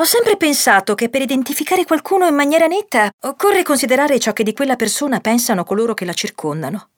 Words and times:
Ho 0.00 0.04
sempre 0.04 0.38
pensato 0.38 0.94
che 0.94 1.10
per 1.10 1.20
identificare 1.20 1.84
qualcuno 1.84 2.26
in 2.26 2.34
maniera 2.34 2.66
netta 2.66 3.10
occorre 3.24 3.62
considerare 3.62 4.18
ciò 4.18 4.32
che 4.32 4.42
di 4.42 4.54
quella 4.54 4.74
persona 4.74 5.20
pensano 5.20 5.62
coloro 5.62 5.92
che 5.92 6.06
la 6.06 6.14
circondano. 6.14 6.88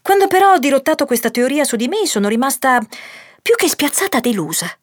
Quando 0.00 0.26
però 0.26 0.54
ho 0.54 0.58
dirottato 0.58 1.04
questa 1.04 1.30
teoria 1.30 1.64
su 1.64 1.76
di 1.76 1.88
me 1.88 2.06
sono 2.06 2.28
rimasta 2.28 2.80
più 3.42 3.56
che 3.56 3.68
spiazzata 3.68 4.20
delusa. 4.20 4.74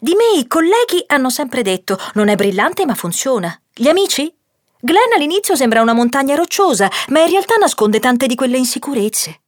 Di 0.00 0.14
me 0.14 0.38
i 0.38 0.46
colleghi 0.46 1.04
hanno 1.06 1.28
sempre 1.28 1.60
detto 1.60 1.98
non 2.14 2.28
è 2.28 2.34
brillante 2.34 2.86
ma 2.86 2.94
funziona. 2.94 3.54
Gli 3.74 3.88
amici? 3.88 4.34
Glenn 4.80 5.12
all'inizio 5.14 5.54
sembra 5.54 5.82
una 5.82 5.92
montagna 5.92 6.34
rocciosa, 6.34 6.90
ma 7.08 7.20
in 7.20 7.28
realtà 7.28 7.56
nasconde 7.56 8.00
tante 8.00 8.26
di 8.26 8.34
quelle 8.34 8.56
insicurezze. 8.56 9.39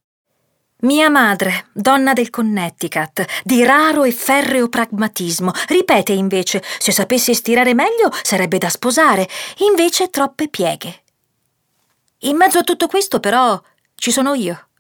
Mia 0.83 1.09
madre, 1.09 1.67
donna 1.73 2.13
del 2.13 2.29
Connecticut, 2.29 3.25
di 3.45 3.63
raro 3.63 4.03
e 4.03 4.11
ferreo 4.11 4.69
pragmatismo, 4.69 5.53
ripete 5.69 6.11
invece, 6.11 6.61
se 6.79 6.91
sapessi 6.91 7.35
stirare 7.35 7.73
meglio 7.73 8.11
sarebbe 8.23 8.59
da 8.59 8.69
sposare, 8.69 9.29
invece 9.59 10.11
troppe 10.11 10.49
pieghe. 10.49 11.03
In 12.23 12.37
mezzo 12.37 12.59
a 12.59 12.63
tutto 12.65 12.89
questo 12.89 13.21
però 13.21 13.61
ci 13.95 14.11
sono 14.11 14.35
io, 14.35 14.71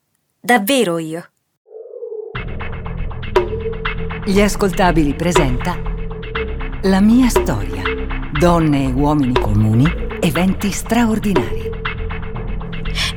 davvero 0.41 0.98
io. 0.98 1.30
Gli 4.25 4.41
ascoltabili 4.41 5.14
presenta 5.14 5.80
La 6.83 7.00
mia 7.00 7.28
storia. 7.28 7.83
Donne 8.33 8.89
e 8.89 8.92
uomini 8.92 9.34
comuni, 9.34 9.87
eventi 10.20 10.73
straordinari. 10.73 11.70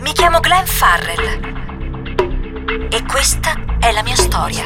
Mi 0.02 0.12
chiamo 0.14 0.40
Glenn 0.40 0.66
Farrell 0.66 1.65
e 2.90 3.04
questa 3.06 3.54
è 3.80 3.92
la 3.92 4.02
mia 4.02 4.16
storia. 4.16 4.64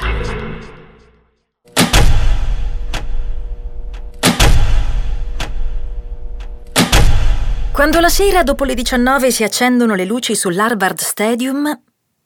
Quando 7.71 7.99
la 7.99 8.09
sera 8.09 8.43
dopo 8.43 8.63
le 8.63 8.73
19 8.73 9.31
si 9.31 9.43
accendono 9.43 9.95
le 9.95 10.05
luci 10.05 10.35
sull'Harvard 10.35 10.99
Stadium, 10.99 11.67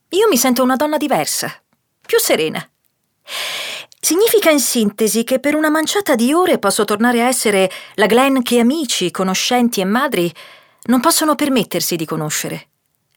io 0.09 0.27
mi 0.30 0.38
sento 0.38 0.63
una 0.63 0.75
donna 0.75 0.97
diversa, 0.97 1.52
più 2.05 2.19
serena. 2.19 2.67
Significa 3.99 4.49
in 4.49 4.59
sintesi 4.59 5.23
che 5.23 5.39
per 5.39 5.55
una 5.55 5.69
manciata 5.69 6.15
di 6.15 6.33
ore 6.33 6.59
posso 6.59 6.85
tornare 6.85 7.21
a 7.21 7.27
essere 7.27 7.71
la 7.95 8.05
Glenn 8.05 8.41
che 8.41 8.59
amici, 8.59 9.11
conoscenti 9.11 9.80
e 9.80 9.85
madri 9.85 10.31
non 10.85 10.99
possono 10.99 11.35
permettersi 11.35 11.95
di 11.95 12.05
conoscere. 12.05 12.67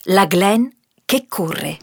La 0.05 0.27
Glenn 0.27 0.67
che 1.05 1.27
corre. 1.29 1.79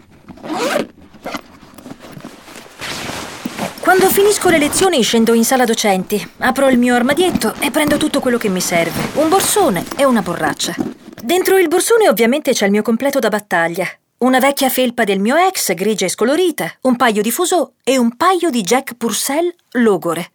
Quando 3.80 4.10
finisco 4.10 4.50
le 4.50 4.58
lezioni 4.58 5.02
scendo 5.02 5.34
in 5.34 5.44
sala 5.44 5.66
docenti, 5.66 6.32
apro 6.40 6.68
il 6.70 6.78
mio 6.78 6.96
armadietto 6.96 7.54
e 7.60 7.70
prendo 7.70 7.98
tutto 7.98 8.20
quello 8.20 8.38
che 8.38 8.50
mi 8.50 8.62
serve, 8.62 9.20
un 9.22 9.30
borsone 9.30 9.86
e 9.98 10.06
una 10.06 10.22
borraccia. 10.22 10.76
Dentro 11.22 11.58
il 11.58 11.68
borsone 11.68 12.10
ovviamente 12.10 12.54
c'è 12.54 12.66
il 12.66 12.72
mio 12.72 12.82
completo 12.82 13.20
da 13.20 13.30
battaglia, 13.30 13.88
una 14.20 14.40
vecchia 14.40 14.70
felpa 14.70 15.04
del 15.04 15.20
mio 15.20 15.36
ex, 15.36 15.74
grigia 15.74 16.06
e 16.06 16.10
scolorita, 16.10 16.78
un 16.82 16.96
paio 16.96 17.22
di 17.22 17.32
fuso 17.32 17.74
e 17.84 17.98
un 17.98 18.16
paio 18.16 18.50
di 18.50 18.62
Jack 18.62 18.96
Purcell 18.96 19.54
logore. 19.72 20.32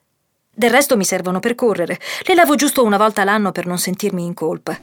Del 0.55 0.71
resto 0.71 0.97
mi 0.97 1.05
servono 1.05 1.41
per 1.41 1.55
correre, 1.55 1.99
le 2.27 2.35
lavo 2.35 2.55
giusto 2.55 2.85
una 2.85 2.97
volta 2.97 3.25
l'anno 3.25 3.51
per 3.51 3.67
non 3.67 3.79
sentirmi 3.79 4.25
in 4.25 4.35
colpa. 4.35 4.79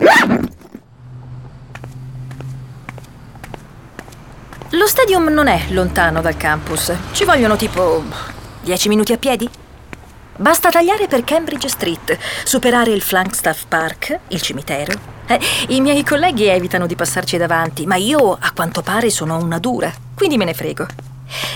Lo 4.69 4.87
stadium 4.87 5.27
non 5.27 5.47
è 5.47 5.65
lontano 5.69 6.21
dal 6.21 6.37
campus, 6.37 6.91
ci 7.11 7.23
vogliono 7.23 7.55
tipo 7.55 8.03
Dieci 8.61 8.89
minuti 8.89 9.13
a 9.13 9.17
piedi? 9.17 9.47
Basta 10.37 10.69
tagliare 10.69 11.05
per 11.05 11.23
Cambridge 11.23 11.69
Street, 11.69 12.17
superare 12.43 12.89
il 12.89 13.03
Flagstaff 13.03 13.65
Park, 13.67 14.19
il 14.29 14.41
cimitero. 14.41 14.91
Eh, 15.27 15.39
I 15.67 15.81
miei 15.81 16.03
colleghi 16.03 16.47
evitano 16.47 16.87
di 16.87 16.95
passarci 16.95 17.37
davanti, 17.37 17.85
ma 17.85 17.95
io 17.95 18.31
a 18.31 18.51
quanto 18.55 18.81
pare 18.81 19.11
sono 19.11 19.37
una 19.37 19.59
dura, 19.59 19.93
quindi 20.15 20.35
me 20.35 20.45
ne 20.45 20.55
frego. 20.55 20.87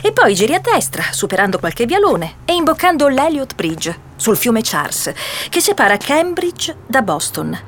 E 0.04 0.12
poi 0.12 0.36
giri 0.36 0.54
a 0.54 0.60
destra, 0.60 1.04
superando 1.10 1.58
qualche 1.58 1.88
vialone 1.88 2.36
e 2.46 2.54
imboccando 2.54 3.08
l'Elliott 3.08 3.56
Bridge, 3.56 4.00
sul 4.18 4.38
fiume 4.38 4.62
Charles, 4.62 5.12
che 5.50 5.62
separa 5.62 5.98
Cambridge 5.98 6.76
da 6.86 7.02
Boston. 7.02 7.60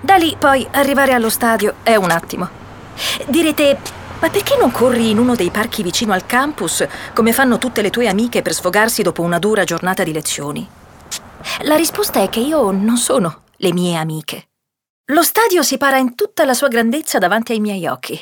Da 0.00 0.16
lì 0.16 0.36
poi 0.38 0.68
arrivare 0.70 1.14
allo 1.14 1.30
stadio 1.30 1.76
è 1.82 1.96
un 1.96 2.10
attimo. 2.10 2.48
Direte, 3.26 3.78
ma 4.20 4.30
perché 4.30 4.56
non 4.56 4.70
corri 4.70 5.10
in 5.10 5.18
uno 5.18 5.34
dei 5.34 5.50
parchi 5.50 5.82
vicino 5.82 6.12
al 6.12 6.26
campus, 6.26 6.86
come 7.14 7.32
fanno 7.32 7.58
tutte 7.58 7.82
le 7.82 7.90
tue 7.90 8.08
amiche 8.08 8.42
per 8.42 8.54
sfogarsi 8.54 9.02
dopo 9.02 9.22
una 9.22 9.38
dura 9.38 9.64
giornata 9.64 10.02
di 10.04 10.12
lezioni? 10.12 10.68
La 11.62 11.76
risposta 11.76 12.22
è 12.22 12.28
che 12.28 12.40
io 12.40 12.70
non 12.70 12.96
sono 12.96 13.42
le 13.56 13.72
mie 13.72 13.96
amiche. 13.96 14.48
Lo 15.06 15.22
stadio 15.22 15.62
si 15.62 15.76
para 15.76 15.98
in 15.98 16.14
tutta 16.14 16.44
la 16.44 16.54
sua 16.54 16.68
grandezza 16.68 17.18
davanti 17.18 17.52
ai 17.52 17.60
miei 17.60 17.86
occhi. 17.86 18.20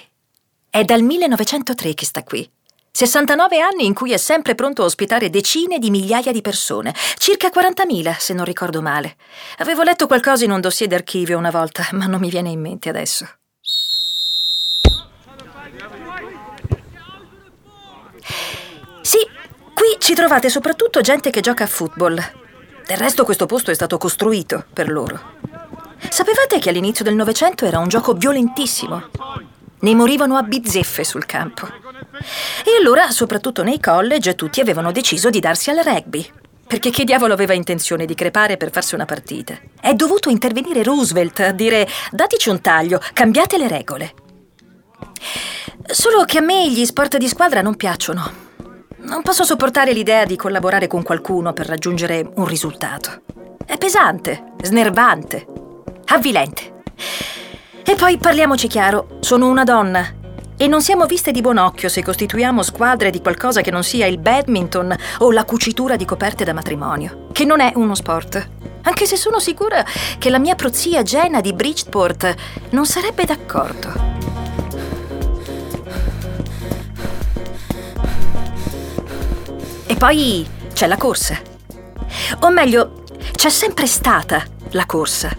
È 0.70 0.84
dal 0.84 1.03
1903 1.03 1.94
che 1.94 2.04
sta 2.04 2.22
qui. 2.22 2.48
69 2.91 3.60
anni 3.60 3.84
in 3.84 3.94
cui 3.94 4.12
è 4.12 4.16
sempre 4.16 4.54
pronto 4.54 4.82
a 4.82 4.84
ospitare 4.84 5.30
decine 5.30 5.78
di 5.78 5.91
migliaia 5.91 6.32
di 6.32 6.41
persone, 6.41 6.94
circa 7.16 7.48
40.000 7.48 8.16
se 8.19 8.34
non 8.34 8.44
ricordo 8.44 8.82
male. 8.82 9.16
Avevo 9.59 9.82
letto 9.82 10.06
qualcosa 10.06 10.44
in 10.44 10.50
un 10.50 10.60
dossier 10.60 10.88
d'archivio 10.88 11.38
una 11.38 11.50
volta, 11.50 11.86
ma 11.92 12.06
non 12.06 12.20
mi 12.20 12.30
viene 12.30 12.50
in 12.50 12.60
mente 12.60 12.88
adesso. 12.88 13.28
Sì, 19.03 19.19
qui 19.78 19.97
ci 20.00 20.12
trovate 20.12 20.50
soprattutto 20.50 21.00
gente 21.00 21.31
che 21.31 21.41
gioca 21.41 21.62
a 21.62 21.69
football. 21.69 22.16
Del 22.84 22.97
resto 22.97 23.25
questo 23.25 23.47
posto 23.47 23.71
è 23.71 23.75
stato 23.75 23.97
costruito 23.97 24.65
per 24.72 24.91
loro. 24.91 25.37
Sapevate 26.09 26.59
che 26.59 26.71
all'inizio 26.71 27.05
del 27.05 27.15
Novecento 27.15 27.65
era 27.65 27.78
un 27.78 27.87
gioco 27.87 28.15
violentissimo? 28.15 29.05
Ne 29.78 29.94
morivano 29.94 30.37
a 30.37 30.43
bizzeffe 30.43 31.05
sul 31.05 31.27
campo. 31.27 31.69
E 31.69 32.77
allora, 32.77 33.12
soprattutto 33.12 33.62
nei 33.62 33.78
college, 33.78 34.34
tutti 34.34 34.61
avevano 34.61 34.91
deciso 34.91 35.31
di 35.31 35.39
darsi 35.39 35.71
al 35.71 35.78
rugby. 35.84 36.28
Perché 36.66 36.91
che 36.91 37.05
diavolo 37.05 37.33
aveva 37.33 37.55
intenzione 37.55 38.05
di 38.05 38.15
crepare 38.15 38.56
per 38.56 38.72
farsi 38.72 38.97
una 38.97 39.05
partita? 39.05 39.56
È 39.81 39.95
dovuto 39.95 40.28
intervenire 40.28 40.83
Roosevelt 40.83 41.39
a 41.39 41.53
dire 41.53 41.87
dateci 42.10 42.49
un 42.49 42.60
taglio, 42.60 43.00
cambiate 43.12 43.56
le 43.56 43.69
regole. 43.69 44.15
Solo 45.87 46.25
che 46.25 46.39
a 46.39 46.43
me 46.43 46.69
gli 46.69 46.84
sport 46.84 47.16
di 47.16 47.28
squadra 47.28 47.62
non 47.62 47.77
piacciono. 47.77 48.47
Non 49.08 49.22
posso 49.22 49.42
sopportare 49.42 49.94
l'idea 49.94 50.26
di 50.26 50.36
collaborare 50.36 50.86
con 50.86 51.02
qualcuno 51.02 51.54
per 51.54 51.66
raggiungere 51.66 52.30
un 52.34 52.44
risultato. 52.44 53.22
È 53.64 53.78
pesante, 53.78 54.52
snervante, 54.62 55.46
avvilente. 56.08 56.82
E 57.82 57.94
poi 57.94 58.18
parliamoci 58.18 58.68
chiaro, 58.68 59.16
sono 59.20 59.48
una 59.48 59.64
donna 59.64 60.06
e 60.58 60.66
non 60.66 60.82
siamo 60.82 61.06
viste 61.06 61.30
di 61.30 61.41
buon 61.41 61.56
occhio 61.56 61.88
se 61.88 62.02
costituiamo 62.02 62.62
squadre 62.62 63.08
di 63.08 63.22
qualcosa 63.22 63.62
che 63.62 63.70
non 63.70 63.82
sia 63.82 64.04
il 64.04 64.18
badminton 64.18 64.94
o 65.20 65.32
la 65.32 65.47
cucitura 65.47 65.97
di 65.97 66.04
coperte 66.04 66.44
da 66.44 66.52
matrimonio, 66.52 67.28
che 67.32 67.47
non 67.47 67.60
è 67.60 67.72
uno 67.76 67.94
sport. 67.94 68.50
Anche 68.82 69.06
se 69.06 69.16
sono 69.16 69.38
sicura 69.38 69.82
che 70.18 70.28
la 70.28 70.38
mia 70.38 70.54
prozia 70.54 71.02
Jenna 71.02 71.41
di 71.41 71.54
Bridgeport 71.54 72.34
non 72.70 72.84
sarebbe 72.84 73.24
d'accordo. 73.24 74.47
Poi 79.97 80.47
c'è 80.72 80.87
la 80.87 80.97
corsa. 80.97 81.41
O 82.41 82.50
meglio, 82.50 83.04
c'è 83.32 83.49
sempre 83.49 83.87
stata 83.87 84.44
la 84.71 84.87
corsa. 84.87 85.34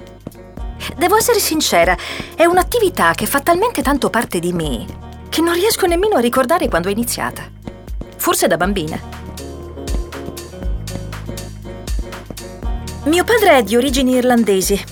Devo 0.98 1.16
essere 1.18 1.40
sincera, 1.40 1.96
è 2.36 2.46
un'attività 2.46 3.14
che 3.14 3.26
fa 3.26 3.42
talmente 3.42 3.82
tanto 3.82 4.09
parte 4.09 4.40
di 4.40 4.54
me 4.54 4.86
che 5.30 5.42
non 5.42 5.54
riesco 5.54 5.86
nemmeno 5.86 6.16
a 6.16 6.20
ricordare 6.20 6.68
quando 6.68 6.90
è 6.90 6.92
iniziata. 6.92 7.44
Forse 8.18 8.47
da 8.47 8.58
bambina. 8.58 9.00
Mio 13.06 13.23
padre 13.23 13.58
è 13.58 13.64
di 13.64 13.76
origini 13.76 14.14
irlandesi. 14.16 14.84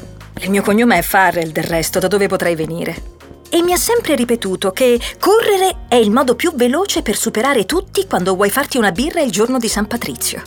Il 0.42 0.50
mio 0.50 0.62
cognome 0.62 1.00
è 1.00 1.02
Farrell, 1.02 1.52
del 1.52 1.64
resto, 1.64 2.00
da 2.00 2.08
dove 2.08 2.28
potrei 2.28 2.56
venire 2.56 3.16
e 3.50 3.62
mi 3.62 3.74
ha 3.74 3.78
sempre 3.78 4.16
ripetuto 4.16 4.72
che 4.72 5.00
correre 5.20 5.86
è 5.88 5.96
il 5.96 6.12
modo 6.12 6.36
più 6.36 6.54
veloce 6.56 7.02
per 7.02 7.16
superare 7.16 7.66
tutti 7.66 8.06
quando 8.06 8.36
vuoi 8.36 8.50
farti 8.50 8.78
una 8.78 8.92
birra 8.92 9.22
il 9.22 9.32
giorno 9.32 9.58
di 9.58 9.68
San 9.68 9.88
Patrizio. 9.88 10.42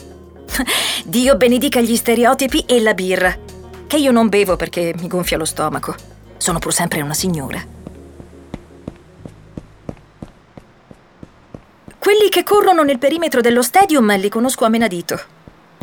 Dio 1.05 1.37
benedica 1.37 1.81
gli 1.81 1.97
stereotipi 1.97 2.64
e 2.67 2.81
la 2.81 2.94
birra, 2.94 3.37
che 3.87 3.97
io 3.97 4.12
non 4.12 4.29
bevo 4.29 4.56
perché 4.56 4.94
mi 4.99 5.08
gonfia 5.08 5.37
lo 5.37 5.44
stomaco. 5.44 5.94
Sono 6.37 6.58
pur 6.58 6.73
sempre 6.73 7.00
una 7.00 7.14
signora. 7.14 7.62
Quelli 11.99 12.29
che 12.31 12.43
corrono 12.43 12.82
nel 12.82 12.99
perimetro 12.99 13.41
dello 13.41 13.62
stadium 13.62 14.17
li 14.19 14.29
conosco 14.29 14.64
a 14.64 14.69
menadito. 14.69 15.20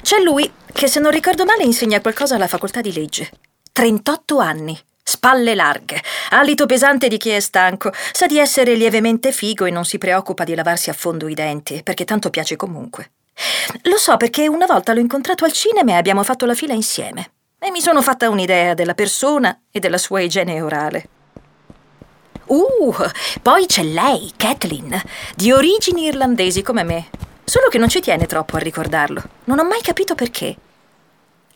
C'è 0.01 0.19
lui, 0.19 0.51
che 0.73 0.87
se 0.87 0.99
non 0.99 1.11
ricordo 1.11 1.45
male 1.45 1.63
insegna 1.63 2.01
qualcosa 2.01 2.35
alla 2.35 2.47
facoltà 2.47 2.81
di 2.81 2.91
legge. 2.91 3.29
38 3.71 4.39
anni 4.39 4.79
spalle 5.07 5.55
larghe, 5.55 6.03
alito 6.31 6.65
pesante 6.65 7.07
di 7.07 7.15
chi 7.17 7.29
è 7.29 7.39
stanco, 7.39 7.93
sa 8.11 8.25
di 8.25 8.37
essere 8.37 8.75
lievemente 8.75 9.31
figo 9.31 9.63
e 9.63 9.71
non 9.71 9.85
si 9.85 9.97
preoccupa 9.97 10.43
di 10.43 10.53
lavarsi 10.53 10.89
a 10.89 10.93
fondo 10.93 11.29
i 11.29 11.33
denti, 11.33 11.81
perché 11.81 12.03
tanto 12.03 12.29
piace 12.29 12.57
comunque. 12.57 13.11
Lo 13.83 13.97
so 13.97 14.17
perché 14.17 14.49
una 14.49 14.65
volta 14.65 14.93
l'ho 14.93 14.99
incontrato 14.99 15.45
al 15.45 15.53
cinema 15.53 15.91
e 15.91 15.95
abbiamo 15.95 16.23
fatto 16.23 16.45
la 16.45 16.53
fila 16.53 16.73
insieme. 16.73 17.31
E 17.57 17.71
mi 17.71 17.79
sono 17.79 18.01
fatta 18.01 18.29
un'idea 18.29 18.73
della 18.73 18.93
persona 18.93 19.61
e 19.71 19.79
della 19.79 19.97
sua 19.97 20.19
igiene 20.19 20.61
orale. 20.61 21.07
Uh, 22.47 22.93
poi 23.41 23.65
c'è 23.65 23.83
lei, 23.83 24.33
Kathleen, 24.35 25.01
di 25.35 25.53
origini 25.53 26.05
irlandesi 26.05 26.61
come 26.61 26.83
me. 26.83 27.07
Solo 27.45 27.69
che 27.69 27.77
non 27.77 27.87
ci 27.87 28.01
tiene 28.01 28.25
troppo 28.25 28.57
a 28.57 28.59
ricordarlo. 28.59 29.23
Non 29.45 29.59
ho 29.59 29.63
mai 29.63 29.81
capito 29.81 30.15
perché. 30.15 30.55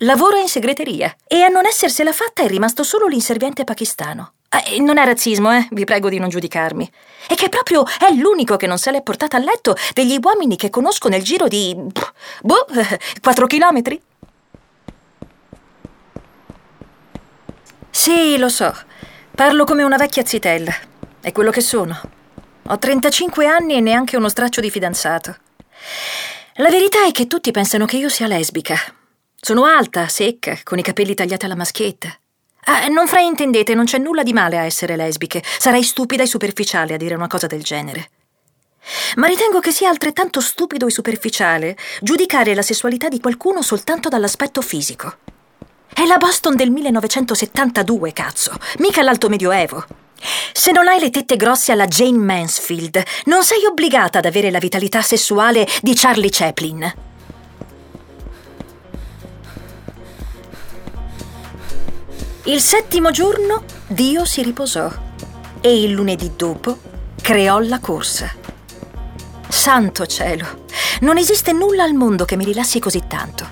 Lavora 0.03 0.39
in 0.39 0.47
segreteria 0.47 1.15
e 1.27 1.43
a 1.43 1.47
non 1.47 1.67
essersela 1.67 2.11
fatta 2.11 2.41
è 2.41 2.47
rimasto 2.47 2.81
solo 2.81 3.05
l'inserviente 3.05 3.63
pakistano. 3.63 4.33
Eh, 4.49 4.79
non 4.79 4.97
è 4.97 5.05
razzismo, 5.05 5.55
eh? 5.55 5.67
Vi 5.69 5.83
prego 5.83 6.09
di 6.09 6.17
non 6.17 6.27
giudicarmi. 6.27 6.91
È 7.27 7.35
che 7.35 7.49
proprio 7.49 7.85
è 7.85 8.11
l'unico 8.11 8.57
che 8.57 8.65
non 8.65 8.79
se 8.79 8.89
l'è 8.89 9.03
portata 9.03 9.37
a 9.37 9.39
letto 9.39 9.75
degli 9.93 10.17
uomini 10.19 10.55
che 10.55 10.71
conosco 10.71 11.07
nel 11.07 11.21
giro 11.21 11.47
di. 11.47 11.75
boh, 12.41 12.65
4 13.21 13.45
chilometri? 13.45 14.01
Sì, 17.91 18.39
lo 18.39 18.49
so. 18.49 18.75
Parlo 19.35 19.65
come 19.65 19.83
una 19.83 19.97
vecchia 19.97 20.25
zitella. 20.25 20.73
È 21.21 21.31
quello 21.31 21.51
che 21.51 21.61
sono. 21.61 21.99
Ho 22.69 22.77
35 22.79 23.45
anni 23.45 23.75
e 23.75 23.81
neanche 23.81 24.17
uno 24.17 24.29
straccio 24.29 24.61
di 24.61 24.71
fidanzato. 24.71 25.35
La 26.55 26.69
verità 26.69 27.05
è 27.05 27.11
che 27.11 27.27
tutti 27.27 27.51
pensano 27.51 27.85
che 27.85 27.97
io 27.97 28.09
sia 28.09 28.25
lesbica. 28.25 28.77
Sono 29.43 29.65
alta, 29.65 30.07
secca, 30.07 30.59
con 30.63 30.77
i 30.77 30.83
capelli 30.83 31.15
tagliati 31.15 31.45
alla 31.45 31.55
maschietta. 31.55 32.15
Ah, 32.65 32.85
non 32.89 33.07
fraintendete, 33.07 33.73
non 33.73 33.85
c'è 33.85 33.97
nulla 33.97 34.21
di 34.21 34.33
male 34.33 34.59
a 34.59 34.65
essere 34.65 34.95
lesbiche. 34.95 35.41
Sarei 35.57 35.81
stupida 35.81 36.21
e 36.21 36.27
superficiale 36.27 36.93
a 36.93 36.97
dire 36.97 37.15
una 37.15 37.25
cosa 37.25 37.47
del 37.47 37.63
genere. 37.63 38.11
Ma 39.15 39.25
ritengo 39.25 39.59
che 39.59 39.71
sia 39.71 39.89
altrettanto 39.89 40.41
stupido 40.41 40.85
e 40.85 40.91
superficiale 40.91 41.75
giudicare 42.01 42.53
la 42.53 42.61
sessualità 42.61 43.07
di 43.07 43.19
qualcuno 43.19 43.63
soltanto 43.63 44.09
dall'aspetto 44.09 44.61
fisico. 44.61 45.17
È 45.91 46.05
la 46.05 46.17
Boston 46.17 46.55
del 46.55 46.69
1972, 46.69 48.13
cazzo, 48.13 48.55
mica 48.77 49.01
l'alto 49.01 49.27
medioevo. 49.27 49.83
Se 50.53 50.71
non 50.71 50.87
hai 50.87 50.99
le 50.99 51.09
tette 51.09 51.35
grosse 51.35 51.71
alla 51.71 51.87
Jane 51.87 52.23
Mansfield, 52.23 53.01
non 53.25 53.43
sei 53.43 53.65
obbligata 53.65 54.19
ad 54.19 54.25
avere 54.25 54.51
la 54.51 54.59
vitalità 54.59 55.01
sessuale 55.01 55.67
di 55.81 55.95
Charlie 55.95 56.29
Chaplin. 56.29 57.09
Il 62.45 62.59
settimo 62.59 63.11
giorno 63.11 63.63
Dio 63.85 64.25
si 64.25 64.41
riposò 64.41 64.91
e 65.61 65.83
il 65.83 65.91
lunedì 65.91 66.31
dopo 66.35 66.75
creò 67.21 67.59
la 67.59 67.79
corsa. 67.79 68.33
Santo 69.47 70.07
cielo, 70.07 70.65
non 71.01 71.19
esiste 71.19 71.51
nulla 71.51 71.83
al 71.83 71.93
mondo 71.93 72.25
che 72.25 72.35
mi 72.35 72.43
rilassi 72.43 72.79
così 72.79 73.03
tanto. 73.05 73.45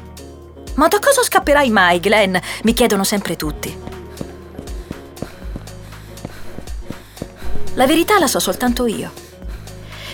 Ma 0.74 0.88
da 0.88 0.98
cosa 0.98 1.22
scapperai 1.22 1.70
mai, 1.70 2.00
Glenn? 2.00 2.36
Mi 2.64 2.74
chiedono 2.74 3.04
sempre 3.04 3.36
tutti. 3.36 3.78
La 7.76 7.86
verità 7.86 8.18
la 8.18 8.26
so 8.28 8.40
soltanto 8.40 8.88
io. 8.88 9.12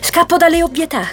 Scappo 0.01 0.35
dalle 0.35 0.61
ovvietà 0.61 1.07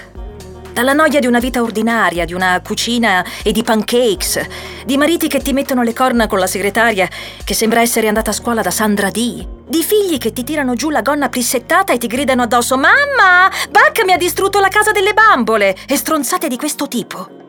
dalla 0.72 0.92
noia 0.92 1.20
di 1.20 1.26
una 1.26 1.38
vita 1.38 1.62
ordinaria, 1.62 2.24
di 2.24 2.32
una 2.32 2.60
cucina 2.64 3.24
e 3.42 3.52
di 3.52 3.62
pancakes, 3.62 4.40
di 4.84 4.96
mariti 4.96 5.28
che 5.28 5.40
ti 5.40 5.52
mettono 5.52 5.82
le 5.82 5.92
corna 5.92 6.26
con 6.26 6.38
la 6.38 6.46
segretaria 6.46 7.08
che 7.44 7.54
sembra 7.54 7.80
essere 7.80 8.08
andata 8.08 8.30
a 8.30 8.34
scuola 8.34 8.62
da 8.62 8.70
Sandra 8.70 9.10
D. 9.10 9.46
Di 9.66 9.82
figli 9.82 10.18
che 10.18 10.32
ti 10.32 10.44
tirano 10.44 10.74
giù 10.74 10.90
la 10.90 11.02
gonna 11.02 11.28
plissettata 11.28 11.92
e 11.92 11.98
ti 11.98 12.06
gridano 12.06 12.42
addosso 12.42 12.76
Mamma! 12.76 13.50
Buck 13.70 14.04
mi 14.04 14.12
ha 14.12 14.16
distrutto 14.16 14.60
la 14.60 14.68
casa 14.68 14.92
delle 14.92 15.12
bambole! 15.12 15.76
E 15.86 15.96
stronzate 15.96 16.48
di 16.48 16.56
questo 16.56 16.88
tipo. 16.88 17.40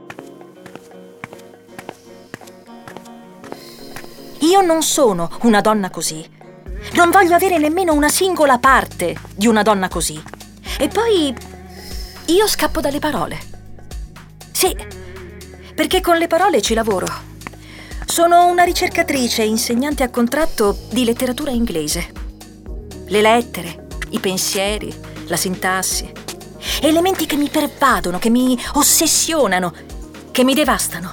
Io 4.40 4.62
non 4.62 4.84
sono 4.84 5.30
una 5.44 5.62
donna 5.62 5.90
così. 5.90 6.30
Non 6.94 7.10
voglio 7.10 7.36
avere 7.36 7.58
nemmeno 7.58 7.94
una 7.94 8.10
singola 8.10 8.58
parte 8.58 9.16
di 9.36 9.48
una 9.48 9.62
donna 9.62 9.88
così. 9.88 10.22
E 10.78 10.88
poi 10.90 11.34
io 12.28 12.48
scappo 12.48 12.80
dalle 12.80 13.00
parole. 13.00 13.38
Sì, 14.52 14.76
perché 15.76 16.00
con 16.00 16.18
le 16.18 16.28
parole 16.28 16.62
ci 16.62 16.74
lavoro. 16.74 17.08
Sono 18.06 18.46
una 18.48 18.64
ricercatrice 18.64 19.42
e 19.42 19.48
insegnante 19.48 20.04
a 20.04 20.10
contratto 20.10 20.78
di 20.90 21.04
letteratura 21.04 21.52
inglese. 21.52 22.12
Le 23.08 23.22
lettere, 23.22 23.88
i 24.12 24.20
pensieri, 24.20 24.94
la 25.28 25.36
sintassi, 25.36 26.10
elementi 26.82 27.26
che 27.26 27.36
mi 27.36 27.50
pervadono, 27.50 28.20
che 28.20 28.30
mi 28.30 28.58
ossessionano, 28.74 29.74
che 30.32 30.44
mi 30.44 30.54
devastano. 30.54 31.12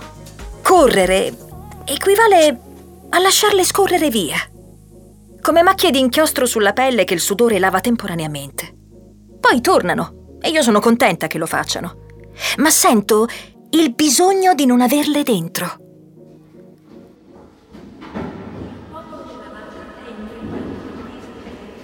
Correre 0.63 1.35
equivale 1.87 2.61
a 3.09 3.19
lasciarle 3.19 3.65
scorrere 3.65 4.11
via, 4.11 4.39
come 5.41 5.63
macchie 5.63 5.91
di 5.91 5.99
inchiostro 5.99 6.47
sulla 6.47 6.73
pelle 6.73 7.05
che 7.05 7.15
il 7.15 7.21
sudore 7.21 7.59
lava 7.59 7.81
temporaneamente. 7.81 8.73
Poi 9.41 9.61
tornano 9.61 10.20
e 10.41 10.49
io 10.49 10.63
sono 10.63 10.81
contenta 10.81 11.27
che 11.27 11.39
lo 11.39 11.47
facciano. 11.47 12.09
Ma 12.59 12.71
sento 12.71 13.29
il 13.71 13.93
bisogno 13.93 14.55
di 14.55 14.67
non 14.67 14.81
averle 14.81 15.23
dentro. 15.23 15.77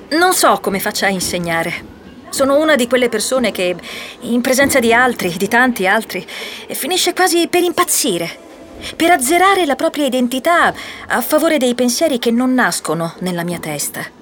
Non 0.08 0.35
so 0.35 0.58
come 0.61 0.81
faccia 0.81 1.06
a 1.06 1.11
insegnare. 1.11 1.94
Sono 2.31 2.58
una 2.61 2.76
di 2.76 2.87
quelle 2.87 3.08
persone 3.08 3.50
che, 3.50 3.76
in 4.20 4.41
presenza 4.41 4.79
di 4.79 4.93
altri, 4.93 5.37
di 5.37 5.49
tanti 5.49 5.87
altri, 5.87 6.26
finisce 6.70 7.12
quasi 7.12 7.49
per 7.49 7.62
impazzire, 7.62 8.29
per 8.94 9.11
azzerare 9.11 9.64
la 9.64 9.75
propria 9.75 10.06
identità 10.06 10.73
a 11.08 11.20
favore 11.20 11.58
dei 11.58 11.75
pensieri 11.75 12.19
che 12.19 12.31
non 12.31 12.55
nascono 12.55 13.14
nella 13.20 13.43
mia 13.43 13.58
testa. 13.58 14.16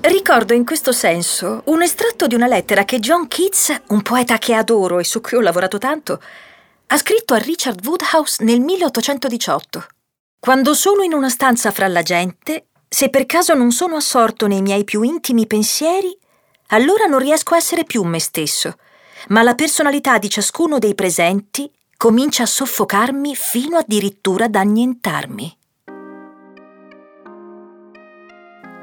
Ricordo 0.00 0.52
in 0.52 0.64
questo 0.64 0.92
senso 0.92 1.62
un 1.66 1.82
estratto 1.82 2.26
di 2.26 2.34
una 2.34 2.46
lettera 2.46 2.84
che 2.84 3.00
John 3.00 3.26
Keats, 3.26 3.74
un 3.88 4.02
poeta 4.02 4.38
che 4.38 4.54
adoro 4.54 4.98
e 4.98 5.04
su 5.04 5.20
cui 5.20 5.36
ho 5.36 5.40
lavorato 5.40 5.78
tanto, 5.78 6.20
ha 6.88 6.96
scritto 6.96 7.34
a 7.34 7.38
Richard 7.38 7.84
Woodhouse 7.84 8.44
nel 8.44 8.60
1818. 8.60 9.86
Quando 10.38 10.74
sono 10.74 11.02
in 11.02 11.12
una 11.12 11.28
stanza 11.28 11.70
fra 11.72 11.88
la 11.88 12.02
gente, 12.02 12.66
se 12.88 13.10
per 13.10 13.26
caso 13.26 13.54
non 13.54 13.72
sono 13.72 13.96
assorto 13.96 14.46
nei 14.46 14.62
miei 14.62 14.84
più 14.84 15.02
intimi 15.02 15.46
pensieri, 15.46 16.16
allora 16.68 17.06
non 17.06 17.18
riesco 17.18 17.54
a 17.54 17.56
essere 17.56 17.84
più 17.84 18.02
me 18.04 18.20
stesso, 18.20 18.76
ma 19.28 19.42
la 19.42 19.54
personalità 19.54 20.18
di 20.18 20.28
ciascuno 20.28 20.78
dei 20.78 20.94
presenti 20.94 21.70
comincia 21.96 22.44
a 22.44 22.46
soffocarmi 22.46 23.34
fino 23.34 23.78
addirittura 23.78 24.44
ad 24.44 24.54
annientarmi. 24.54 25.56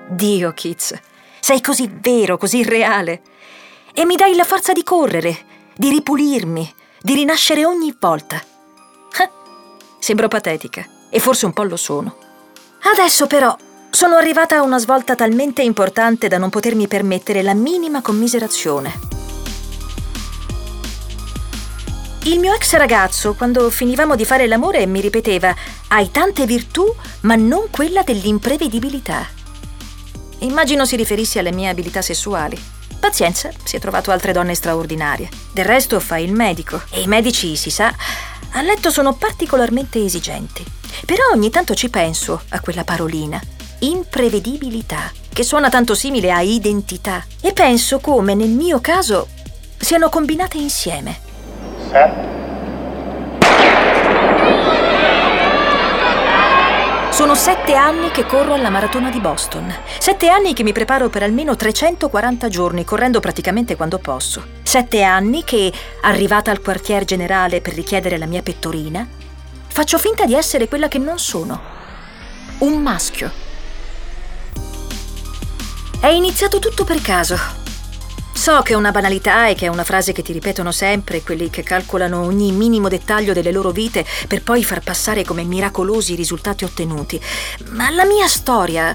Dio, 0.10 0.54
Keats, 0.54 0.94
sei 1.40 1.62
così 1.62 1.90
vero, 1.92 2.38
così 2.38 2.64
reale. 2.64 3.22
E 3.94 4.06
mi 4.06 4.16
dai 4.16 4.36
la 4.36 4.44
forza 4.44 4.74
di 4.74 4.84
correre, 4.84 5.38
di 5.76 5.90
ripulirmi, 5.90 6.74
di 7.02 7.14
rinascere 7.14 7.66
ogni 7.66 7.96
volta. 8.00 8.42
Sembro 10.04 10.28
patetica, 10.28 10.86
e 11.10 11.22
forse 11.22 11.46
un 11.46 11.54
po' 11.54 11.64
lo 11.64 11.78
sono. 11.78 12.18
Adesso 12.92 13.26
però 13.26 13.56
sono 13.90 14.18
arrivata 14.18 14.58
a 14.58 14.62
una 14.62 14.78
svolta 14.78 15.16
talmente 15.16 15.62
importante 15.62 16.28
da 16.28 16.38
non 16.38 16.50
potermi 16.50 16.90
permettere 16.90 17.42
la 17.42 17.54
minima 17.54 18.02
commiserazione. 18.02 19.00
Il 22.24 22.38
mio 22.38 22.54
ex 22.54 22.76
ragazzo, 22.76 23.34
quando 23.36 23.70
finivamo 23.70 24.18
di 24.18 24.26
fare 24.26 24.46
l'amore, 24.46 24.86
mi 24.86 25.00
ripeteva: 25.00 25.56
Hai 25.88 26.12
tante 26.12 26.46
virtù, 26.46 26.84
ma 27.22 27.36
non 27.36 27.70
quella 27.72 28.04
dell'imprevedibilità. 28.04 29.26
Immagino 30.44 30.86
si 30.86 30.98
riferisse 30.98 31.40
alle 31.40 31.54
mie 31.54 31.70
abilità 31.70 32.02
sessuali. 32.02 32.62
Pazienza, 33.00 33.50
si 33.64 33.78
è 33.78 33.80
trovato 33.80 34.12
altre 34.12 34.34
donne 34.34 34.56
straordinarie. 34.56 35.30
Del 35.54 35.64
resto 35.64 36.02
fa 36.02 36.18
il 36.18 36.34
medico 36.34 36.82
e 36.90 37.02
i 37.02 37.08
medici, 37.08 37.56
si 37.56 37.70
sa, 37.70 37.94
a 38.52 38.62
letto 38.62 38.92
sono 38.92 39.14
particolarmente 39.14 40.04
esigenti. 40.04 40.66
Però 41.06 41.24
ogni 41.34 41.50
tanto 41.50 41.76
ci 41.76 41.90
penso 41.90 42.42
a 42.50 42.60
quella 42.60 42.84
parolina, 42.84 43.42
imprevedibilità, 43.80 45.12
che 45.32 45.44
suona 45.44 45.70
tanto 45.70 45.96
simile 45.96 46.32
a 46.32 46.42
identità. 46.42 47.26
E 47.40 47.54
penso 47.54 48.00
come 48.00 48.34
nel 48.36 48.50
mio 48.50 48.82
caso 48.82 49.28
siano 49.78 50.10
combinate 50.10 50.58
insieme. 50.58 51.20
Set 51.90 52.43
Sono 57.24 57.36
sette 57.36 57.74
anni 57.74 58.12
che 58.12 58.26
corro 58.26 58.54
alla 58.54 58.70
maratona 58.70 59.10
di 59.10 59.22
Boston. 59.22 59.74
Sette 59.98 60.28
anni 60.28 60.54
che 60.54 60.62
mi 60.62 60.74
preparo 60.74 61.08
per 61.08 61.24
almeno 61.24 61.56
340 61.56 62.50
giorni, 62.50 62.84
correndo 62.84 63.22
praticamente 63.22 63.78
quando 63.78 63.98
posso. 63.98 64.46
Sette 64.62 65.04
anni 65.04 65.46
che, 65.46 65.72
arrivata 66.02 66.52
al 66.52 66.60
quartier 66.60 67.06
generale 67.06 67.62
per 67.62 67.76
richiedere 67.76 68.18
la 68.18 68.26
mia 68.26 68.42
pettorina, 68.42 69.08
faccio 69.68 69.98
finta 70.00 70.26
di 70.26 70.34
essere 70.34 70.68
quella 70.68 70.90
che 70.90 70.98
non 70.98 71.18
sono. 71.18 71.62
Un 72.58 72.82
maschio. 72.82 73.32
È 76.02 76.08
iniziato 76.08 76.60
tutto 76.60 76.84
per 76.84 77.02
caso. 77.02 77.63
So 78.44 78.62
che 78.62 78.74
è 78.74 78.76
una 78.76 78.92
banalità 78.92 79.48
e 79.48 79.56
che 79.56 79.68
è 79.68 79.70
una 79.70 79.86
frase 79.86 80.12
che 80.12 80.22
ti 80.22 80.34
ripetono 80.34 80.74
sempre 80.74 81.22
quelli 81.22 81.50
che 81.50 81.64
calcolano 81.64 82.24
ogni 82.24 82.52
minimo 82.52 82.90
dettaglio 82.90 83.32
delle 83.32 83.54
loro 83.54 83.72
vite 83.72 84.06
per 84.28 84.44
poi 84.44 84.66
far 84.66 84.82
passare 84.82 85.24
come 85.24 85.46
miracolosi 85.46 86.12
i 86.12 86.18
risultati 86.18 86.66
ottenuti. 86.66 87.18
Ma 87.70 87.90
la 87.92 88.04
mia 88.04 88.28
storia... 88.28 88.94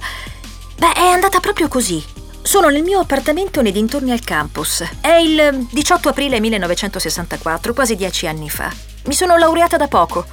Beh, 0.76 0.92
è 0.92 1.06
andata 1.06 1.40
proprio 1.40 1.66
così. 1.66 2.04
Sono 2.42 2.68
nel 2.68 2.82
mio 2.82 3.00
appartamento 3.00 3.62
nei 3.62 3.72
dintorni 3.72 4.10
al 4.10 4.20
campus. 4.20 4.84
È 5.00 5.14
il 5.14 5.66
18 5.70 6.10
aprile 6.10 6.40
1964, 6.40 7.72
quasi 7.72 7.96
dieci 7.96 8.26
anni 8.26 8.50
fa. 8.50 8.70
Mi 9.06 9.14
sono 9.14 9.38
laureata 9.38 9.78
da 9.78 9.88
poco. 9.88 10.26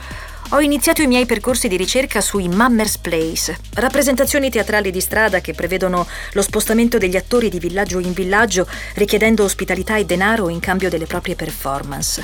Ho 0.49 0.61
iniziato 0.61 1.01
i 1.01 1.07
miei 1.07 1.25
percorsi 1.25 1.67
di 1.67 1.75
ricerca 1.75 2.21
sui 2.21 2.47
Mummers 2.47 2.99
Place, 2.99 3.57
rappresentazioni 3.73 4.51
teatrali 4.51 4.91
di 4.91 5.01
strada 5.01 5.41
che 5.41 5.53
prevedono 5.53 6.07
lo 6.33 6.41
spostamento 6.43 6.99
degli 6.99 7.15
attori 7.15 7.49
di 7.49 7.57
villaggio 7.57 7.97
in 7.97 8.13
villaggio 8.13 8.67
richiedendo 8.93 9.43
ospitalità 9.43 9.95
e 9.97 10.05
denaro 10.05 10.47
in 10.49 10.59
cambio 10.59 10.87
delle 10.87 11.07
proprie 11.07 11.35
performance. 11.35 12.23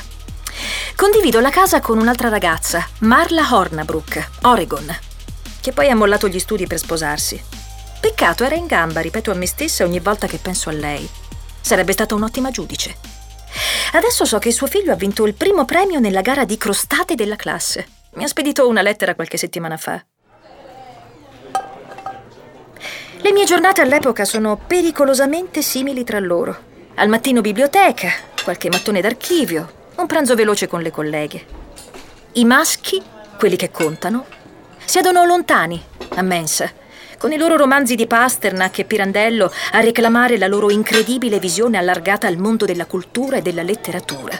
Condivido 0.96 1.40
la 1.40 1.50
casa 1.50 1.80
con 1.80 1.98
un'altra 1.98 2.30
ragazza, 2.30 2.88
Marla 3.00 3.48
Hornabrook, 3.50 4.30
Oregon, 4.44 4.96
che 5.60 5.72
poi 5.72 5.90
ha 5.90 5.96
mollato 5.96 6.28
gli 6.28 6.40
studi 6.40 6.68
per 6.68 6.78
sposarsi. 6.78 7.42
Peccato, 8.00 8.44
era 8.44 8.56
in 8.56 8.68
gamba, 8.68 9.02
ripeto 9.02 9.32
a 9.32 9.36
me 9.36 9.48
stessa 9.48 9.84
ogni 9.84 10.00
volta 10.00 10.28
che 10.28 10.38
penso 10.38 10.70
a 10.70 10.74
lei. 10.74 11.10
Sarebbe 11.60 11.92
stata 11.92 12.14
un'ottima 12.14 12.52
giudice. 12.52 12.96
Adesso 13.94 14.26
so 14.26 14.38
che 14.38 14.52
suo 14.52 14.68
figlio 14.68 14.92
ha 14.92 14.96
vinto 14.96 15.26
il 15.26 15.34
primo 15.34 15.66
premio 15.66 16.00
nella 16.00 16.22
gara 16.22 16.46
di 16.46 16.58
crostate 16.58 17.16
della 17.16 17.36
classe. 17.36 18.00
Mi 18.14 18.24
ha 18.24 18.28
spedito 18.28 18.68
una 18.68 18.82
lettera 18.82 19.16
qualche 19.16 19.38
settimana 19.38 19.78
fa. 19.78 20.04
Le 23.22 23.32
mie 23.32 23.46
giornate 23.46 23.82
all'epoca 23.82 24.26
sono 24.26 24.58
pericolosamente 24.58 25.62
simili 25.62 26.04
tra 26.04 26.20
loro. 26.20 26.70
Al 26.96 27.08
mattino 27.08 27.42
biblioteca, 27.42 28.10
qualche 28.44 28.70
mattone 28.70 29.00
d'archivio, 29.00 29.72
un 29.96 30.08
pranzo 30.08 30.36
veloce 30.36 30.68
con 30.68 30.82
le 30.82 30.92
colleghe. 30.92 31.46
I 32.34 32.46
maschi, 32.46 33.02
quelli 33.38 33.56
che 33.56 33.72
contano, 33.72 34.26
siedono 34.84 35.24
lontani, 35.24 35.82
a 36.16 36.22
mensa, 36.22 36.70
con 37.22 37.32
i 37.32 37.38
loro 37.38 37.56
romanzi 37.56 37.94
di 37.94 38.08
Pasternak 38.08 38.80
e 38.80 38.84
Pirandello 38.84 39.54
a 39.74 39.80
reclamare 39.80 40.40
la 40.40 40.48
loro 40.48 40.72
incredibile 40.72 41.38
visione 41.38 41.78
allargata 41.78 42.26
al 42.26 42.38
mondo 42.38 42.66
della 42.66 42.88
cultura 42.88 43.38
e 43.38 43.44
della 43.44 43.62
letteratura 43.62 44.36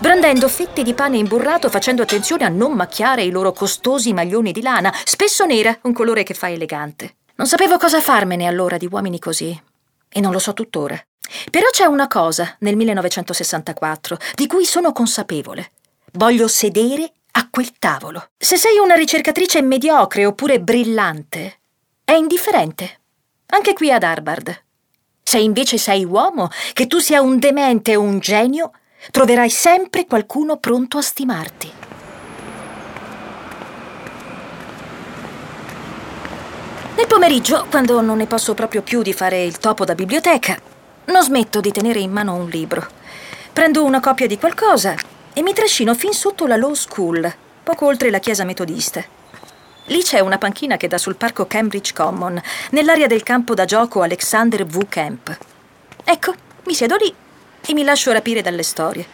brandendo 0.00 0.48
fette 0.48 0.82
di 0.82 0.94
pane 0.94 1.16
imburrato 1.16 1.70
facendo 1.70 2.02
attenzione 2.02 2.44
a 2.44 2.48
non 2.48 2.72
macchiare 2.72 3.22
i 3.22 3.30
loro 3.30 3.52
costosi 3.52 4.12
maglioni 4.12 4.50
di 4.50 4.62
lana, 4.62 4.92
spesso 5.04 5.44
nera, 5.46 5.78
un 5.82 5.92
colore 5.92 6.24
che 6.24 6.34
fa 6.34 6.50
elegante. 6.50 7.18
Non 7.36 7.46
sapevo 7.46 7.76
cosa 7.78 8.00
farmene 8.00 8.46
allora 8.46 8.76
di 8.78 8.88
uomini 8.90 9.20
così. 9.20 9.56
E 10.08 10.20
non 10.20 10.32
lo 10.32 10.40
so 10.40 10.52
tuttora. 10.52 11.00
Però 11.48 11.68
c'è 11.70 11.84
una 11.84 12.08
cosa 12.08 12.56
nel 12.60 12.74
1964 12.74 14.18
di 14.34 14.48
cui 14.48 14.64
sono 14.64 14.90
consapevole. 14.90 15.70
Voglio 16.14 16.48
sedere 16.48 17.12
a 17.32 17.48
quel 17.48 17.78
tavolo. 17.78 18.30
Se 18.36 18.56
sei 18.56 18.78
una 18.78 18.96
ricercatrice 18.96 19.62
mediocre 19.62 20.26
oppure 20.26 20.60
brillante, 20.60 21.60
è 22.04 22.12
indifferente. 22.12 23.00
Anche 23.46 23.72
qui 23.72 23.90
ad 23.90 24.02
Harvard. 24.02 24.62
Se 25.22 25.38
invece 25.38 25.78
sei 25.78 26.04
uomo, 26.04 26.50
che 26.74 26.86
tu 26.86 26.98
sia 26.98 27.22
un 27.22 27.38
demente 27.38 27.96
o 27.96 28.02
un 28.02 28.18
genio, 28.18 28.72
troverai 29.10 29.48
sempre 29.48 30.04
qualcuno 30.06 30.58
pronto 30.58 30.98
a 30.98 31.02
stimarti. 31.02 31.72
Nel 36.96 37.06
pomeriggio, 37.06 37.66
quando 37.70 38.00
non 38.02 38.18
ne 38.18 38.26
posso 38.26 38.54
proprio 38.54 38.82
più 38.82 39.02
di 39.02 39.12
fare 39.12 39.42
il 39.42 39.58
topo 39.58 39.84
da 39.84 39.94
biblioteca, 39.94 40.60
non 41.06 41.22
smetto 41.22 41.60
di 41.60 41.72
tenere 41.72 42.00
in 42.00 42.12
mano 42.12 42.34
un 42.34 42.48
libro. 42.48 42.86
Prendo 43.52 43.82
una 43.82 44.00
copia 44.00 44.26
di 44.26 44.38
qualcosa 44.38 44.94
e 45.32 45.42
mi 45.42 45.54
trascino 45.54 45.94
fin 45.94 46.12
sotto 46.12 46.46
la 46.46 46.56
Law 46.56 46.74
School, 46.74 47.34
poco 47.62 47.86
oltre 47.86 48.10
la 48.10 48.18
chiesa 48.18 48.44
metodista. 48.44 49.23
Lì 49.88 50.02
c'è 50.02 50.20
una 50.20 50.38
panchina 50.38 50.78
che 50.78 50.88
dà 50.88 50.96
sul 50.96 51.16
parco 51.16 51.46
Cambridge 51.46 51.92
Common, 51.92 52.40
nell'area 52.70 53.06
del 53.06 53.22
campo 53.22 53.52
da 53.52 53.66
gioco 53.66 54.00
Alexander 54.00 54.64
V. 54.64 54.88
Camp. 54.88 55.38
Ecco, 56.04 56.34
mi 56.64 56.74
siedo 56.74 56.96
lì 56.96 57.14
e 57.66 57.72
mi 57.74 57.84
lascio 57.84 58.10
rapire 58.10 58.40
dalle 58.40 58.62
storie. 58.62 59.06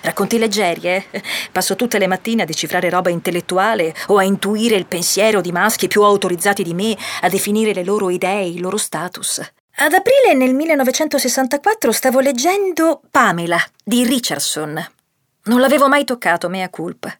Racconti 0.00 0.38
leggeri, 0.38 0.82
eh? 0.82 1.04
Passo 1.50 1.76
tutte 1.76 1.98
le 1.98 2.06
mattine 2.06 2.42
a 2.42 2.44
decifrare 2.44 2.90
roba 2.90 3.10
intellettuale 3.10 3.94
o 4.08 4.18
a 4.18 4.22
intuire 4.22 4.76
il 4.76 4.86
pensiero 4.86 5.40
di 5.40 5.50
maschi 5.50 5.88
più 5.88 6.02
autorizzati 6.02 6.62
di 6.62 6.74
me 6.74 6.96
a 7.22 7.28
definire 7.28 7.72
le 7.72 7.84
loro 7.84 8.10
idee, 8.10 8.46
il 8.46 8.60
loro 8.60 8.76
status. 8.76 9.40
Ad 9.76 9.92
aprile 9.92 10.34
nel 10.34 10.54
1964 10.54 11.90
stavo 11.90 12.20
leggendo 12.20 13.00
Pamela 13.10 13.58
di 13.82 14.04
Richardson. 14.04 14.90
Non 15.44 15.60
l'avevo 15.60 15.88
mai 15.88 16.04
toccato, 16.04 16.48
mea 16.48 16.68
culpa. 16.68 17.16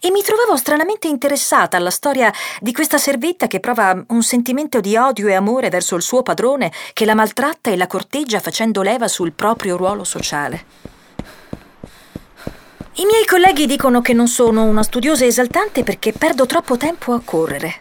E 0.00 0.10
mi 0.10 0.22
trovavo 0.22 0.56
stranamente 0.56 1.08
interessata 1.08 1.76
alla 1.76 1.90
storia 1.90 2.32
di 2.60 2.72
questa 2.72 2.98
servetta 2.98 3.46
che 3.46 3.60
prova 3.60 4.04
un 4.08 4.22
sentimento 4.22 4.80
di 4.80 4.96
odio 4.96 5.28
e 5.28 5.34
amore 5.34 5.68
verso 5.68 5.96
il 5.96 6.02
suo 6.02 6.22
padrone 6.22 6.72
che 6.92 7.04
la 7.04 7.14
maltratta 7.14 7.70
e 7.70 7.76
la 7.76 7.86
corteggia 7.86 8.40
facendo 8.40 8.82
leva 8.82 9.08
sul 9.08 9.32
proprio 9.32 9.76
ruolo 9.76 10.04
sociale. 10.04 10.92
I 12.96 13.06
miei 13.06 13.24
colleghi 13.26 13.66
dicono 13.66 14.00
che 14.00 14.12
non 14.12 14.28
sono 14.28 14.62
una 14.64 14.84
studiosa 14.84 15.24
esaltante 15.24 15.82
perché 15.82 16.12
perdo 16.12 16.46
troppo 16.46 16.76
tempo 16.76 17.12
a 17.12 17.20
correre. 17.24 17.76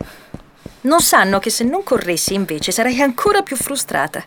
Non 0.82 1.02
sanno 1.02 1.38
che 1.38 1.52
se 1.52 1.64
non 1.64 1.84
corressi 1.84 2.34
invece 2.34 2.72
sarei 2.72 3.00
ancora 3.00 3.44
più 3.44 3.56
frustrata. 3.56 4.24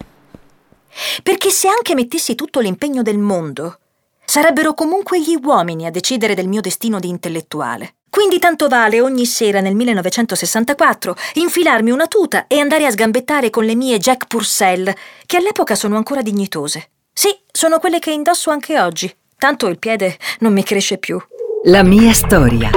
Perché 1.23 1.51
se 1.51 1.69
anche 1.69 1.95
mettessi 1.95 2.37
tutto 2.37 2.61
l'impegno 2.61 3.03
del 3.03 3.19
mondo, 3.19 3.79
Sarebbero 4.27 4.75
comunque 4.75 5.21
gli 5.21 5.39
uomini 5.41 5.87
a 5.87 5.91
decidere 5.91 6.35
del 6.35 6.49
mio 6.49 6.61
destino 6.61 6.99
di 6.99 7.09
intellettuale. 7.09 7.95
Quindi 8.11 8.39
tanto 8.41 8.67
vale 8.67 9.01
ogni 9.01 9.25
sera 9.25 9.61
nel 9.61 9.75
1964 9.77 11.17
infilarmi 11.35 11.93
una 11.93 12.09
tuta 12.09 12.47
e 12.49 12.59
andare 12.59 12.87
a 12.87 12.91
sgambettare 12.91 13.51
con 13.51 13.65
le 13.65 13.77
mie 13.77 13.99
Jack 13.99 14.27
Purcell, 14.27 14.93
che 15.27 15.37
all'epoca 15.37 15.77
sono 15.77 15.97
ancora 15.97 16.23
dignitose. 16.23 16.91
Sì, 17.13 17.29
sono 17.53 17.79
quelle 17.79 18.01
che 18.01 18.11
indosso 18.11 18.51
anche 18.51 18.81
oggi. 18.81 19.15
Tanto 19.39 19.69
il 19.69 19.79
piede 19.79 20.19
non 20.41 20.53
mi 20.53 20.65
cresce 20.65 20.99
più. 20.99 21.23
La 21.65 21.85
mia 21.85 22.13
storia. 22.13 22.71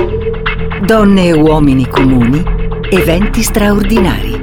Donne 0.85 1.25
e 1.25 1.33
uomini 1.33 1.87
comuni, 1.87 2.43
eventi 2.89 3.41
straordinari. 3.41 4.41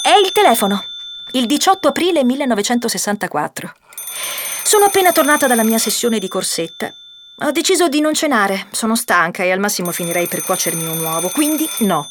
È 0.00 0.18
il 0.18 0.32
telefono 0.32 0.86
il 1.32 1.46
18 1.46 1.88
aprile 1.88 2.24
1964. 2.24 3.72
Sono 4.62 4.84
appena 4.84 5.12
tornata 5.12 5.46
dalla 5.46 5.64
mia 5.64 5.78
sessione 5.78 6.18
di 6.18 6.28
corsetta. 6.28 6.92
Ho 7.44 7.50
deciso 7.50 7.88
di 7.88 8.00
non 8.00 8.12
cenare, 8.12 8.66
sono 8.70 8.94
stanca 8.94 9.42
e 9.42 9.50
al 9.50 9.58
massimo 9.58 9.92
finirei 9.92 10.28
per 10.28 10.42
cuocermi 10.42 10.86
un 10.86 10.98
uovo, 10.98 11.30
quindi 11.30 11.68
no. 11.80 12.10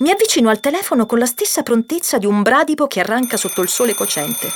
Mi 0.00 0.10
avvicino 0.10 0.50
al 0.50 0.58
telefono 0.58 1.06
con 1.06 1.18
la 1.18 1.26
stessa 1.26 1.62
prontezza 1.62 2.18
di 2.18 2.26
un 2.26 2.42
bradipo 2.42 2.88
che 2.88 3.00
arranca 3.00 3.36
sotto 3.36 3.62
il 3.62 3.68
sole 3.68 3.94
cocente. 3.94 4.50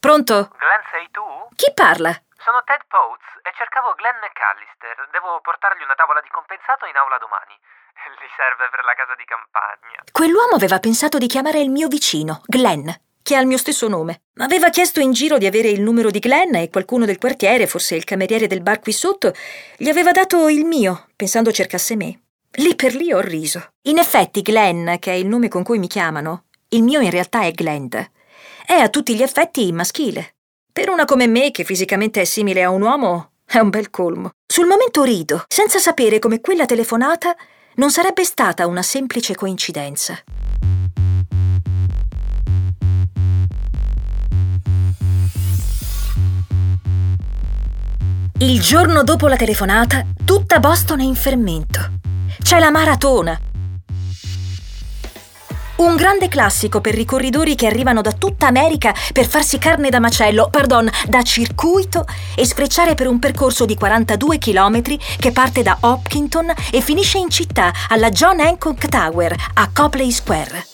Pronto? 0.00 0.48
Glenn, 0.56 0.82
sei 0.90 1.08
tu? 1.10 1.22
Chi 1.54 1.70
parla? 1.74 2.16
Sono 2.40 2.62
Ted 2.64 2.80
Poets 2.88 3.28
e 3.44 3.52
cercavo 3.52 3.92
Glenn 4.00 4.16
McAllister. 4.16 5.08
Devo 5.12 5.40
portargli 5.42 5.84
una 5.84 5.94
tavola 5.94 6.22
di 6.22 6.32
compensato 6.32 6.86
in 6.86 6.96
aula 6.96 7.18
domani. 7.20 7.52
Gli 8.18 8.30
serve 8.36 8.68
per 8.70 8.84
la 8.84 8.94
casa 8.94 9.14
di 9.16 9.24
campagna. 9.24 10.02
Quell'uomo 10.10 10.54
aveva 10.54 10.78
pensato 10.78 11.18
di 11.18 11.26
chiamare 11.26 11.60
il 11.60 11.70
mio 11.70 11.88
vicino, 11.88 12.42
Glenn, 12.46 12.88
che 13.22 13.36
ha 13.36 13.40
il 13.40 13.46
mio 13.46 13.58
stesso 13.58 13.88
nome. 13.88 14.22
Aveva 14.38 14.70
chiesto 14.70 15.00
in 15.00 15.12
giro 15.12 15.38
di 15.38 15.46
avere 15.46 15.68
il 15.68 15.82
numero 15.82 16.10
di 16.10 16.18
Glenn 16.18 16.54
e 16.54 16.70
qualcuno 16.70 17.04
del 17.04 17.18
quartiere, 17.18 17.66
forse 17.66 17.96
il 17.96 18.04
cameriere 18.04 18.46
del 18.46 18.62
bar 18.62 18.80
qui 18.80 18.92
sotto, 18.92 19.32
gli 19.76 19.88
aveva 19.88 20.12
dato 20.12 20.48
il 20.48 20.64
mio, 20.64 21.08
pensando 21.16 21.52
cercasse 21.52 21.96
me. 21.96 22.22
Lì 22.52 22.74
per 22.74 22.94
lì 22.94 23.12
ho 23.12 23.20
riso. 23.20 23.72
In 23.82 23.98
effetti, 23.98 24.42
Glenn, 24.42 24.94
che 24.98 25.12
è 25.12 25.14
il 25.14 25.26
nome 25.26 25.48
con 25.48 25.62
cui 25.62 25.78
mi 25.78 25.86
chiamano, 25.86 26.44
il 26.70 26.82
mio 26.82 27.00
in 27.00 27.10
realtà 27.10 27.42
è 27.42 27.52
Glend, 27.52 28.10
è 28.66 28.74
a 28.74 28.88
tutti 28.88 29.14
gli 29.14 29.22
effetti 29.22 29.72
maschile. 29.72 30.34
Per 30.72 30.88
una 30.88 31.04
come 31.04 31.26
me, 31.26 31.50
che 31.50 31.64
fisicamente 31.64 32.20
è 32.20 32.24
simile 32.24 32.62
a 32.62 32.70
un 32.70 32.82
uomo, 32.82 33.32
è 33.44 33.58
un 33.58 33.70
bel 33.70 33.90
colmo. 33.90 34.30
Sul 34.46 34.66
momento 34.66 35.02
rido, 35.02 35.44
senza 35.48 35.78
sapere 35.78 36.18
come 36.18 36.40
quella 36.40 36.66
telefonata 36.66 37.34
non 37.78 37.90
sarebbe 37.90 38.24
stata 38.24 38.66
una 38.66 38.82
semplice 38.82 39.34
coincidenza. 39.34 40.18
Il 48.40 48.60
giorno 48.60 49.02
dopo 49.04 49.28
la 49.28 49.36
telefonata, 49.36 50.04
tutta 50.24 50.58
Boston 50.58 51.00
è 51.00 51.04
in 51.04 51.14
fermento. 51.14 52.00
C'è 52.40 52.58
la 52.58 52.70
maratona. 52.70 53.47
Un 55.78 55.94
grande 55.94 56.26
classico 56.26 56.80
per 56.80 56.98
i 56.98 57.04
corridori 57.04 57.54
che 57.54 57.68
arrivano 57.68 58.00
da 58.00 58.10
tutta 58.10 58.48
America 58.48 58.92
per 59.12 59.28
farsi 59.28 59.58
carne 59.58 59.90
da 59.90 60.00
macello, 60.00 60.48
pardon, 60.50 60.90
da 61.06 61.22
circuito 61.22 62.04
e 62.34 62.44
sfrecciare 62.44 62.96
per 62.96 63.06
un 63.06 63.20
percorso 63.20 63.64
di 63.64 63.76
42 63.76 64.38
km 64.38 64.82
che 65.20 65.30
parte 65.30 65.62
da 65.62 65.76
Hopkinton 65.78 66.52
e 66.72 66.80
finisce 66.80 67.18
in 67.18 67.30
città 67.30 67.72
alla 67.90 68.10
John 68.10 68.40
Hancock 68.40 68.88
Tower 68.88 69.32
a 69.54 69.70
Copley 69.72 70.10
Square. 70.10 70.66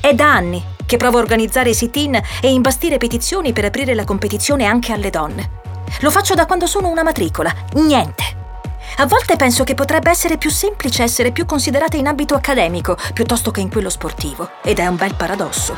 È 0.00 0.14
da 0.14 0.32
anni 0.32 0.62
che 0.86 0.96
provo 0.96 1.18
a 1.18 1.22
organizzare 1.22 1.74
sit-in 1.74 2.14
e 2.14 2.52
imbastire 2.52 2.98
petizioni 2.98 3.52
per 3.52 3.64
aprire 3.64 3.96
la 3.96 4.04
competizione 4.04 4.64
anche 4.64 4.92
alle 4.92 5.10
donne. 5.10 5.50
Lo 6.02 6.10
faccio 6.12 6.34
da 6.34 6.46
quando 6.46 6.68
sono 6.68 6.88
una 6.88 7.02
matricola. 7.02 7.52
Niente. 7.74 8.45
A 8.98 9.06
volte 9.06 9.36
penso 9.36 9.64
che 9.64 9.74
potrebbe 9.74 10.10
essere 10.10 10.38
più 10.38 10.50
semplice 10.50 11.02
essere 11.02 11.32
più 11.32 11.44
considerata 11.44 11.96
in 11.96 12.06
ambito 12.06 12.34
accademico 12.34 12.96
piuttosto 13.12 13.50
che 13.50 13.60
in 13.60 13.70
quello 13.70 13.90
sportivo, 13.90 14.50
ed 14.62 14.78
è 14.78 14.86
un 14.86 14.96
bel 14.96 15.14
paradosso. 15.14 15.76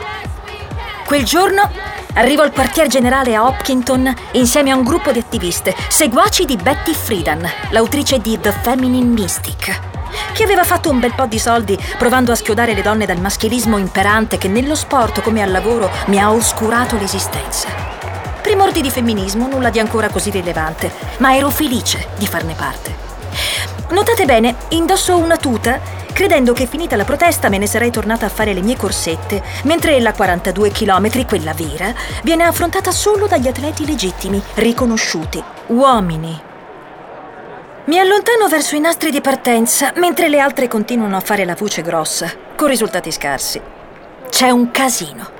Quel 1.04 1.24
giorno 1.24 1.68
arrivo 2.14 2.42
al 2.42 2.52
quartier 2.52 2.86
generale 2.86 3.34
a 3.34 3.46
Hopkinton 3.46 4.14
insieme 4.32 4.70
a 4.70 4.76
un 4.76 4.84
gruppo 4.84 5.10
di 5.10 5.18
attiviste, 5.18 5.74
seguaci 5.88 6.44
di 6.44 6.56
Betty 6.56 6.92
Friedan, 6.92 7.48
l'autrice 7.70 8.18
di 8.18 8.38
The 8.38 8.52
Feminine 8.52 9.06
Mystic, 9.06 9.80
che 10.32 10.42
aveva 10.42 10.64
fatto 10.64 10.90
un 10.90 11.00
bel 11.00 11.14
po' 11.14 11.26
di 11.26 11.38
soldi 11.38 11.78
provando 11.96 12.30
a 12.30 12.34
schiodare 12.34 12.74
le 12.74 12.82
donne 12.82 13.06
dal 13.06 13.20
maschilismo 13.20 13.78
imperante 13.78 14.38
che 14.38 14.48
nello 14.48 14.74
sport 14.74 15.22
come 15.22 15.42
al 15.42 15.50
lavoro 15.50 15.90
mi 16.06 16.18
ha 16.18 16.30
oscurato 16.30 16.96
l'esistenza. 16.98 17.97
Primordi 18.48 18.80
di 18.80 18.88
femminismo, 18.88 19.46
nulla 19.46 19.68
di 19.68 19.78
ancora 19.78 20.08
così 20.08 20.30
rilevante, 20.30 20.90
ma 21.18 21.36
ero 21.36 21.50
felice 21.50 22.06
di 22.16 22.26
farne 22.26 22.54
parte. 22.54 22.94
Notate 23.90 24.24
bene, 24.24 24.56
indosso 24.68 25.18
una 25.18 25.36
tuta 25.36 25.78
credendo 26.14 26.54
che 26.54 26.64
finita 26.64 26.96
la 26.96 27.04
protesta 27.04 27.50
me 27.50 27.58
ne 27.58 27.66
sarei 27.66 27.90
tornata 27.90 28.24
a 28.24 28.30
fare 28.30 28.54
le 28.54 28.62
mie 28.62 28.78
corsette, 28.78 29.42
mentre 29.64 30.00
la 30.00 30.14
42 30.14 30.70
km, 30.70 31.26
quella 31.26 31.52
vera, 31.52 31.92
viene 32.22 32.44
affrontata 32.44 32.90
solo 32.90 33.26
dagli 33.26 33.48
atleti 33.48 33.84
legittimi, 33.84 34.42
riconosciuti, 34.54 35.44
uomini. 35.66 36.40
Mi 37.84 37.98
allontano 37.98 38.48
verso 38.48 38.76
i 38.76 38.80
nastri 38.80 39.10
di 39.10 39.20
partenza, 39.20 39.92
mentre 39.96 40.30
le 40.30 40.40
altre 40.40 40.68
continuano 40.68 41.18
a 41.18 41.20
fare 41.20 41.44
la 41.44 41.54
voce 41.54 41.82
grossa, 41.82 42.32
con 42.56 42.68
risultati 42.68 43.12
scarsi. 43.12 43.60
C'è 44.30 44.48
un 44.48 44.70
casino. 44.70 45.37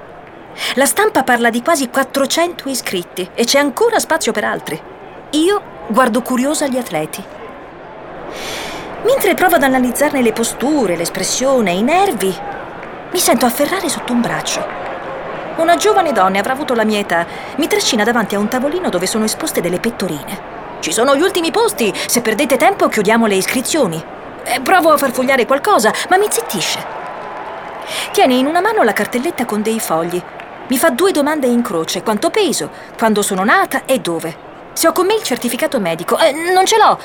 La 0.75 0.87
stampa 0.87 1.23
parla 1.23 1.51
di 1.51 1.63
quasi 1.63 1.89
400 1.89 2.69
iscritti 2.69 3.31
e 3.35 3.45
c'è 3.45 3.59
ancora 3.59 3.99
spazio 3.99 4.33
per 4.33 4.45
altri. 4.45 4.81
Io 5.31 5.61
guardo 5.87 6.21
curiosa 6.23 6.67
gli 6.67 6.77
atleti. 6.77 7.25
Mentre 9.05 9.35
provo 9.35 9.55
ad 9.55 9.63
analizzarne 9.63 10.21
le 10.21 10.33
posture, 10.33 10.97
l'espressione, 10.97 11.71
i 11.71 11.83
nervi, 11.83 12.35
mi 13.13 13.19
sento 13.19 13.47
afferrare 13.47 13.89
sotto 13.89 14.13
un 14.13 14.21
braccio. 14.21 14.67
Una 15.57 15.77
giovane 15.77 16.13
donna, 16.13 16.39
avrà 16.39 16.53
avuto 16.53 16.75
la 16.75 16.85
mia 16.85 16.99
età, 16.99 17.27
mi 17.57 17.67
trascina 17.67 18.05
davanti 18.05 18.35
a 18.35 18.39
un 18.39 18.49
tavolino 18.49 18.89
dove 18.89 19.07
sono 19.07 19.25
esposte 19.25 19.61
delle 19.61 19.81
pettorine. 19.81 20.57
Ci 20.81 20.93
sono 20.93 21.17
gli 21.17 21.23
ultimi 21.23 21.51
posti, 21.51 21.93
se 22.07 22.21
perdete 22.21 22.57
tempo 22.57 22.89
chiudiamo 22.89 23.27
le 23.27 23.37
iscrizioni. 23.37 24.03
Eh, 24.45 24.61
provo 24.61 24.93
a 24.93 24.97
far 24.97 25.13
fogliare 25.13 25.47
qualcosa, 25.47 25.93
ma 26.09 26.17
mi 26.17 26.27
zittisce. 26.29 26.97
Tiene 28.13 28.35
in 28.35 28.47
una 28.47 28.61
mano 28.61 28.83
la 28.83 28.93
cartelletta 28.93 29.45
con 29.45 29.63
dei 29.63 29.81
fogli. 29.81 30.23
Mi 30.69 30.79
fa 30.79 30.91
due 30.91 31.13
domande 31.13 31.47
in 31.47 31.63
croce: 31.63 32.03
quanto 32.03 32.31
peso, 32.31 32.71
quando 32.97 33.23
sono 33.23 33.45
nata 33.45 33.85
e 33.85 33.99
dove. 34.01 34.47
Se 34.73 34.87
ho 34.87 34.93
con 34.93 35.07
me 35.07 35.15
il 35.15 35.23
certificato 35.23 35.81
medico. 35.81 36.19
Eh, 36.19 36.33
non 36.53 36.67
ce 36.67 36.77
l'ho. 36.77 36.99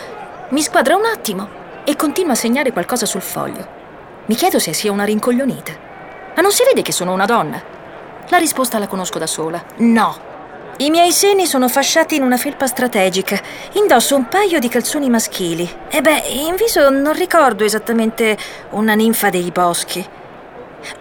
Mi 0.49 0.61
squadra 0.61 0.95
un 0.95 1.05
attimo 1.05 1.47
e 1.83 1.95
continua 1.95 2.33
a 2.33 2.35
segnare 2.35 2.71
qualcosa 2.71 3.05
sul 3.05 3.21
foglio. 3.21 3.65
Mi 4.25 4.35
chiedo 4.35 4.59
se 4.59 4.73
sia 4.73 4.91
una 4.91 5.05
rincoglionita. 5.05 5.71
Ma 6.35 6.41
non 6.41 6.51
si 6.51 6.63
vede 6.63 6.81
che 6.81 6.91
sono 6.91 7.13
una 7.13 7.25
donna? 7.25 7.61
La 8.27 8.37
risposta 8.37 8.79
la 8.79 8.87
conosco 8.87 9.17
da 9.17 9.27
sola. 9.27 9.63
No. 9.77 10.31
I 10.77 10.89
miei 10.89 11.11
seni 11.11 11.45
sono 11.45 11.69
fasciati 11.69 12.15
in 12.15 12.23
una 12.23 12.37
felpa 12.37 12.67
strategica. 12.67 13.39
Indosso 13.73 14.15
un 14.15 14.27
paio 14.27 14.59
di 14.59 14.69
calzoni 14.69 15.09
maschili. 15.09 15.69
E 15.89 16.01
beh, 16.01 16.23
in 16.29 16.55
viso 16.55 16.89
non 16.89 17.13
ricordo 17.13 17.63
esattamente 17.63 18.37
una 18.71 18.93
ninfa 18.93 19.29
dei 19.29 19.51
boschi. 19.51 20.05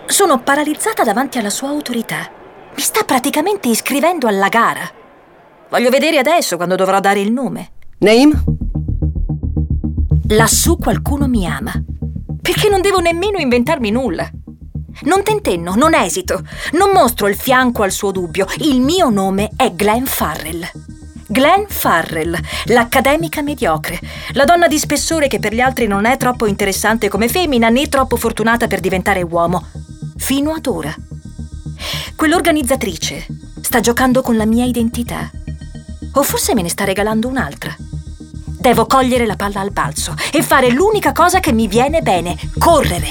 Sono 0.06 0.40
paralizzata 0.40 1.04
davanti 1.04 1.38
alla 1.38 1.50
sua 1.50 1.68
autorità. 1.68 2.40
Mi 2.74 2.80
sta 2.82 3.04
praticamente 3.04 3.68
iscrivendo 3.68 4.26
alla 4.26 4.48
gara. 4.48 4.88
Voglio 5.68 5.90
vedere 5.90 6.18
adesso 6.18 6.56
quando 6.56 6.74
dovrò 6.74 7.00
dare 7.00 7.20
il 7.20 7.32
nome. 7.32 7.70
Name? 7.98 8.44
Lassù 10.28 10.76
qualcuno 10.78 11.28
mi 11.28 11.46
ama. 11.46 11.72
Perché 12.40 12.68
non 12.68 12.80
devo 12.80 12.98
nemmeno 12.98 13.38
inventarmi 13.38 13.90
nulla. 13.90 14.28
Non 15.02 15.22
tentenno, 15.22 15.74
non 15.74 15.94
esito, 15.94 16.42
non 16.72 16.90
mostro 16.92 17.28
il 17.28 17.36
fianco 17.36 17.82
al 17.82 17.90
suo 17.90 18.10
dubbio. 18.10 18.46
Il 18.58 18.80
mio 18.80 19.08
nome 19.10 19.50
è 19.56 19.70
Glenn 19.72 20.04
Farrell. 20.04 20.68
Glenn 21.28 21.64
Farrell, 21.66 22.38
l'accademica 22.66 23.40
mediocre, 23.40 23.98
la 24.32 24.44
donna 24.44 24.68
di 24.68 24.78
spessore 24.78 25.28
che 25.28 25.38
per 25.38 25.54
gli 25.54 25.60
altri 25.60 25.86
non 25.86 26.04
è 26.04 26.16
troppo 26.18 26.46
interessante 26.46 27.08
come 27.08 27.28
femmina 27.28 27.70
né 27.70 27.88
troppo 27.88 28.16
fortunata 28.16 28.66
per 28.66 28.80
diventare 28.80 29.22
uomo. 29.22 29.66
Fino 30.16 30.52
ad 30.52 30.66
ora. 30.66 30.94
Quell'organizzatrice 32.22 33.26
sta 33.62 33.80
giocando 33.80 34.22
con 34.22 34.36
la 34.36 34.46
mia 34.46 34.64
identità. 34.64 35.28
O 36.12 36.22
forse 36.22 36.54
me 36.54 36.62
ne 36.62 36.68
sta 36.68 36.84
regalando 36.84 37.26
un'altra. 37.26 37.74
Devo 38.60 38.86
cogliere 38.86 39.26
la 39.26 39.34
palla 39.34 39.58
al 39.58 39.72
balzo 39.72 40.14
e 40.32 40.40
fare 40.40 40.70
l'unica 40.70 41.10
cosa 41.10 41.40
che 41.40 41.52
mi 41.52 41.66
viene 41.66 42.00
bene, 42.00 42.38
correre. 42.60 43.08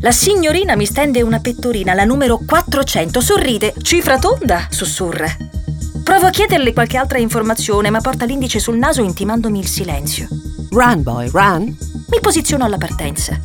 La 0.00 0.10
signorina 0.10 0.74
mi 0.74 0.86
stende 0.86 1.22
una 1.22 1.38
pettorina, 1.38 1.94
la 1.94 2.04
numero 2.04 2.40
400, 2.44 3.20
sorride, 3.20 3.72
cifra 3.80 4.18
tonda, 4.18 4.66
sussurra. 4.70 5.28
Provo 6.02 6.26
a 6.26 6.30
chiederle 6.30 6.72
qualche 6.72 6.96
altra 6.96 7.18
informazione, 7.18 7.90
ma 7.90 8.00
porta 8.00 8.24
l'indice 8.24 8.58
sul 8.58 8.76
naso 8.76 9.02
intimandomi 9.02 9.60
il 9.60 9.68
silenzio. 9.68 10.26
Run, 10.70 11.04
boy, 11.04 11.30
run. 11.30 11.62
Mi 12.08 12.18
posiziono 12.20 12.64
alla 12.64 12.78
partenza. 12.78 13.40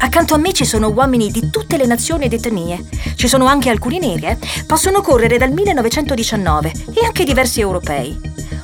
Accanto 0.00 0.34
a 0.34 0.38
me 0.38 0.52
ci 0.52 0.64
sono 0.64 0.90
uomini 0.90 1.30
di 1.30 1.50
tutte 1.50 1.76
le 1.76 1.86
nazioni 1.86 2.26
ed 2.26 2.32
etnie. 2.32 2.84
Ci 3.16 3.26
sono 3.26 3.46
anche 3.46 3.68
alcuni 3.68 3.98
neri, 3.98 4.26
eh? 4.26 4.38
Possono 4.66 5.00
correre 5.00 5.38
dal 5.38 5.50
1919 5.50 6.72
e 6.94 7.04
anche 7.04 7.24
diversi 7.24 7.60
europei. 7.60 8.18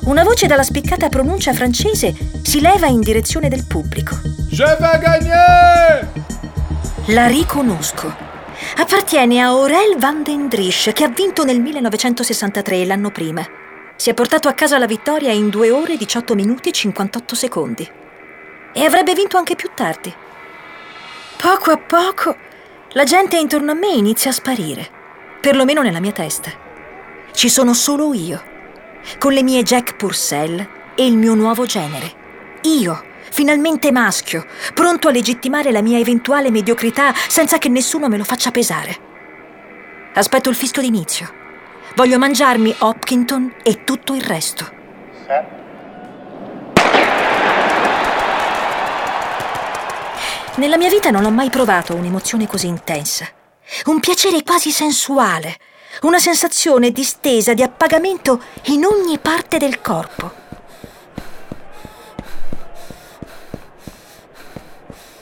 Una 0.05 0.23
voce 0.23 0.47
dalla 0.47 0.63
spiccata 0.63 1.09
pronuncia 1.09 1.53
francese 1.53 2.15
si 2.41 2.61
leva 2.61 2.87
in 2.87 3.01
direzione 3.01 3.49
del 3.49 3.65
pubblico. 3.65 4.15
Je 4.49 4.77
vais 4.79 4.99
gagner! 4.99 6.07
La 7.07 7.27
riconosco. 7.27 8.13
Appartiene 8.77 9.41
a 9.41 9.47
Aurel 9.47 9.97
van 9.97 10.23
den 10.23 10.47
Drisch, 10.47 10.93
che 10.93 11.03
ha 11.03 11.09
vinto 11.09 11.43
nel 11.43 11.59
1963, 11.59 12.85
l'anno 12.85 13.11
prima. 13.11 13.45
Si 13.97 14.09
è 14.09 14.13
portato 14.13 14.47
a 14.47 14.53
casa 14.53 14.77
la 14.77 14.85
vittoria 14.85 15.31
in 15.31 15.49
2 15.49 15.71
ore 15.71 15.97
18 15.97 16.33
minuti 16.35 16.69
e 16.69 16.71
58 16.71 17.35
secondi. 17.35 17.89
E 18.73 18.83
avrebbe 18.83 19.13
vinto 19.13 19.37
anche 19.37 19.55
più 19.55 19.69
tardi. 19.73 20.13
Poco 21.37 21.71
a 21.71 21.77
poco 21.77 22.35
la 22.93 23.03
gente 23.03 23.37
intorno 23.37 23.71
a 23.71 23.75
me 23.75 23.87
inizia 23.87 24.31
a 24.31 24.33
sparire, 24.33 24.89
perlomeno 25.41 25.81
nella 25.81 25.99
mia 25.99 26.11
testa. 26.11 26.51
Ci 27.31 27.49
sono 27.49 27.73
solo 27.73 28.13
io, 28.13 28.41
con 29.19 29.33
le 29.33 29.43
mie 29.43 29.61
Jack 29.61 29.95
Purcell 29.95 30.67
e 30.95 31.05
il 31.05 31.17
mio 31.17 31.33
nuovo 31.33 31.65
genere. 31.65 32.23
Io, 32.63 33.03
finalmente 33.29 33.91
maschio, 33.91 34.45
pronto 34.73 35.07
a 35.07 35.11
legittimare 35.11 35.71
la 35.71 35.81
mia 35.81 35.99
eventuale 35.99 36.49
mediocrità 36.49 37.13
senza 37.13 37.57
che 37.57 37.69
nessuno 37.69 38.07
me 38.07 38.17
lo 38.17 38.23
faccia 38.23 38.51
pesare. 38.51 38.97
Aspetto 40.13 40.49
il 40.49 40.55
fischio 40.55 40.81
d'inizio. 40.81 41.43
Voglio 41.95 42.17
mangiarmi 42.17 42.73
Hopkinton 42.79 43.55
e 43.61 43.83
tutto 43.83 44.13
il 44.13 44.21
resto. 44.21 44.71
Nella 50.57 50.77
mia 50.77 50.87
vita 50.89 51.09
non 51.09 51.25
ho 51.25 51.31
mai 51.31 51.49
provato 51.49 51.95
un'emozione 51.95 52.47
così 52.47 52.67
intensa. 52.67 53.27
Un 53.85 53.99
piacere 53.99 54.41
quasi 54.41 54.71
sensuale, 54.71 55.57
una 56.03 56.17
sensazione 56.17 56.91
distesa 56.91 57.53
di 57.53 57.61
appagamento 57.61 58.41
in 58.67 58.85
ogni 58.85 59.19
parte 59.19 59.57
del 59.57 59.81
corpo. 59.81 60.31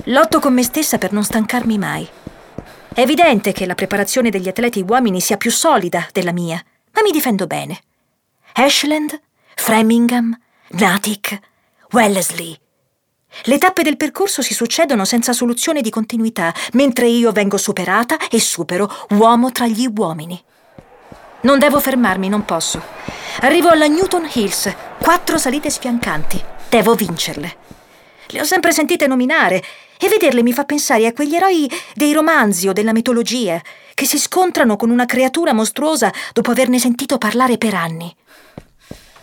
Lotto 0.03 0.39
con 0.39 0.53
me 0.53 0.61
stessa 0.61 0.99
per 0.99 1.11
non 1.11 1.23
stancarmi 1.23 1.79
mai. 1.79 2.07
È 2.93 2.99
evidente 2.99 3.53
che 3.53 3.65
la 3.65 3.73
preparazione 3.73 4.29
degli 4.29 4.47
atleti 4.47 4.85
uomini 4.87 5.19
sia 5.19 5.37
più 5.37 5.49
solida 5.49 6.07
della 6.11 6.31
mia, 6.31 6.63
ma 6.91 7.01
mi 7.01 7.09
difendo 7.09 7.47
bene. 7.47 7.79
Ashland, 8.53 9.19
Framingham, 9.55 10.37
Natick, 10.67 11.39
Wellesley, 11.89 12.55
le 13.45 13.57
tappe 13.57 13.83
del 13.83 13.97
percorso 13.97 14.41
si 14.41 14.53
succedono 14.53 15.05
senza 15.05 15.33
soluzione 15.33 15.81
di 15.81 15.89
continuità, 15.89 16.53
mentre 16.73 17.07
io 17.07 17.31
vengo 17.31 17.57
superata 17.57 18.17
e 18.29 18.39
supero 18.39 18.91
uomo 19.11 19.51
tra 19.51 19.67
gli 19.67 19.89
uomini. 19.95 20.41
Non 21.41 21.59
devo 21.59 21.79
fermarmi, 21.79 22.29
non 22.29 22.45
posso. 22.45 22.81
Arrivo 23.41 23.69
alla 23.69 23.87
Newton 23.87 24.29
Hills, 24.31 24.73
quattro 24.99 25.37
salite 25.37 25.69
sfiancanti. 25.69 26.41
Devo 26.69 26.95
vincerle. 26.95 27.57
Le 28.27 28.39
ho 28.41 28.45
sempre 28.45 28.71
sentite 28.71 29.07
nominare 29.07 29.61
e 29.99 30.07
vederle 30.07 30.41
mi 30.41 30.53
fa 30.53 30.63
pensare 30.63 31.05
a 31.05 31.13
quegli 31.13 31.35
eroi 31.35 31.69
dei 31.93 32.13
romanzi 32.13 32.67
o 32.67 32.73
della 32.73 32.93
mitologia 32.93 33.61
che 33.93 34.05
si 34.05 34.17
scontrano 34.17 34.75
con 34.75 34.89
una 34.89 35.05
creatura 35.05 35.53
mostruosa 35.53 36.11
dopo 36.31 36.51
averne 36.51 36.79
sentito 36.79 37.17
parlare 37.17 37.57
per 37.57 37.73
anni. 37.73 38.13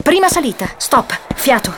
Prima 0.02 0.28
salita, 0.28 0.66
stop, 0.78 1.18
fiato. 1.34 1.74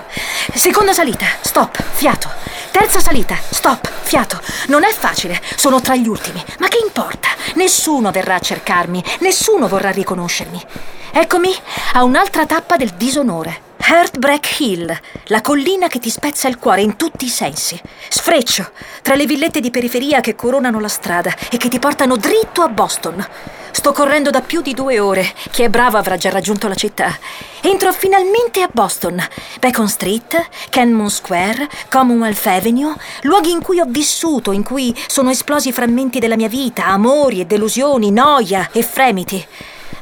Seconda 0.55 0.93
salita, 0.93 1.27
stop, 1.41 1.83
fiato. 1.83 2.31
Terza 2.71 3.01
salita, 3.01 3.37
stop, 3.51 3.91
fiato. 4.03 4.41
Non 4.69 4.85
è 4.85 4.93
facile, 4.93 5.41
sono 5.57 5.81
tra 5.81 5.97
gli 5.97 6.07
ultimi, 6.07 6.43
ma 6.61 6.69
che 6.69 6.79
importa? 6.85 7.29
Nessuno 7.55 8.13
verrà 8.13 8.37
a 8.37 8.41
cercarmi, 8.41 9.03
nessuno 9.21 9.67
vorrà 9.67 9.91
riconoscermi. 9.91 10.65
Eccomi 11.13 11.53
a 11.95 12.05
un'altra 12.05 12.47
tappa 12.47 12.77
del 12.77 12.91
disonore. 12.91 13.71
Heartbreak 13.85 14.61
Hill, 14.61 14.97
la 15.25 15.41
collina 15.41 15.89
che 15.89 15.99
ti 15.99 16.09
spezza 16.09 16.47
il 16.47 16.57
cuore 16.57 16.83
in 16.83 16.97
tutti 16.97 17.25
i 17.25 17.29
sensi. 17.29 17.79
Sfreccio, 18.09 18.71
tra 19.03 19.17
le 19.17 19.27
villette 19.27 19.59
di 19.59 19.71
periferia 19.71 20.21
che 20.21 20.37
coronano 20.37 20.79
la 20.79 20.89
strada 20.89 21.35
e 21.51 21.57
che 21.57 21.69
ti 21.69 21.81
portano 21.81 22.17
dritto 22.17 22.63
a 22.63 22.69
Boston. 22.69 23.27
Sto 23.73 23.93
correndo 23.93 24.31
da 24.31 24.41
più 24.41 24.63
di 24.63 24.73
due 24.73 25.01
ore. 25.01 25.35
Chi 25.51 25.63
è 25.63 25.69
bravo 25.69 25.99
avrà 25.99 26.17
già 26.17 26.31
raggiunto 26.31 26.69
la 26.69 26.77
città. 26.77 27.19
Entro 27.61 27.93
finalmente 27.93 28.63
a 28.63 28.71
Boston. 28.73 29.21
Bacon 29.59 29.89
Street, 29.89 30.49
Kenmon 30.71 31.11
Square, 31.11 31.69
Commonwealth 31.91 32.47
Avenue, 32.47 32.95
luoghi 33.23 33.51
in 33.51 33.63
cui 33.63 33.81
ho 33.81 33.87
vissuto, 33.89 34.53
in 34.53 34.63
cui 34.63 34.97
sono 35.09 35.31
esplosi 35.31 35.73
frammenti 35.73 36.21
della 36.21 36.37
mia 36.37 36.49
vita, 36.49 36.87
amori 36.87 37.41
e 37.41 37.47
delusioni, 37.47 38.13
noia 38.13 38.69
e 38.73 38.83
fremiti. 38.83 39.45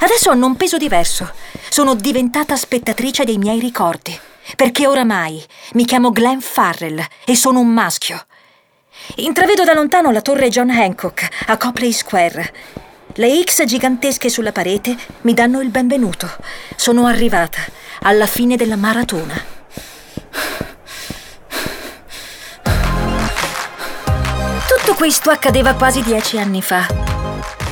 Adesso 0.01 0.31
hanno 0.31 0.47
un 0.47 0.57
peso 0.57 0.77
diverso. 0.77 1.31
Sono 1.71 1.95
diventata 1.95 2.57
spettatrice 2.57 3.23
dei 3.23 3.39
miei 3.39 3.61
ricordi. 3.61 4.19
Perché 4.57 4.89
oramai 4.89 5.41
mi 5.75 5.85
chiamo 5.85 6.11
Glenn 6.11 6.41
Farrell 6.41 7.01
e 7.25 7.37
sono 7.37 7.61
un 7.61 7.69
maschio. 7.69 8.27
Intravedo 9.17 9.63
da 9.63 9.73
lontano 9.73 10.11
la 10.11 10.21
torre 10.21 10.49
John 10.49 10.71
Hancock 10.71 11.29
a 11.47 11.57
Copley 11.57 11.93
Square. 11.93 12.53
Le 13.15 13.43
X 13.45 13.65
gigantesche 13.67 14.29
sulla 14.29 14.51
parete 14.51 14.97
mi 15.21 15.33
danno 15.33 15.61
il 15.61 15.69
benvenuto. 15.69 16.29
Sono 16.75 17.07
arrivata 17.07 17.61
alla 18.03 18.27
fine 18.27 18.57
della 18.57 18.77
maratona. 18.77 19.41
Tutto 24.67 24.95
questo 24.97 25.31
accadeva 25.31 25.75
quasi 25.75 26.03
dieci 26.03 26.37
anni 26.37 26.63
fa. 26.63 27.10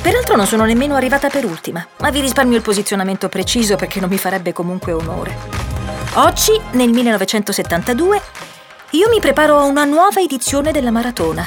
Peraltro 0.09 0.37
non 0.37 0.47
sono 0.47 0.65
nemmeno 0.65 0.95
arrivata 0.95 1.29
per 1.29 1.45
ultima, 1.45 1.87
ma 1.99 2.09
vi 2.09 2.21
risparmio 2.21 2.57
il 2.57 2.63
posizionamento 2.63 3.29
preciso 3.29 3.77
perché 3.77 4.01
non 4.01 4.09
mi 4.09 4.17
farebbe 4.17 4.55
comunque 4.55 4.93
onore. 4.93 5.37
Oggi, 6.15 6.59
nel 6.71 6.89
1972, 6.89 8.23
io 8.93 9.11
mi 9.11 9.21
preparo 9.21 9.59
a 9.59 9.65
una 9.65 9.85
nuova 9.85 10.19
edizione 10.21 10.73
della 10.73 10.91
maratona. 10.91 11.47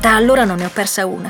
Da 0.00 0.16
allora 0.16 0.44
non 0.44 0.56
ne 0.56 0.64
ho 0.64 0.70
persa 0.72 1.04
una. 1.04 1.28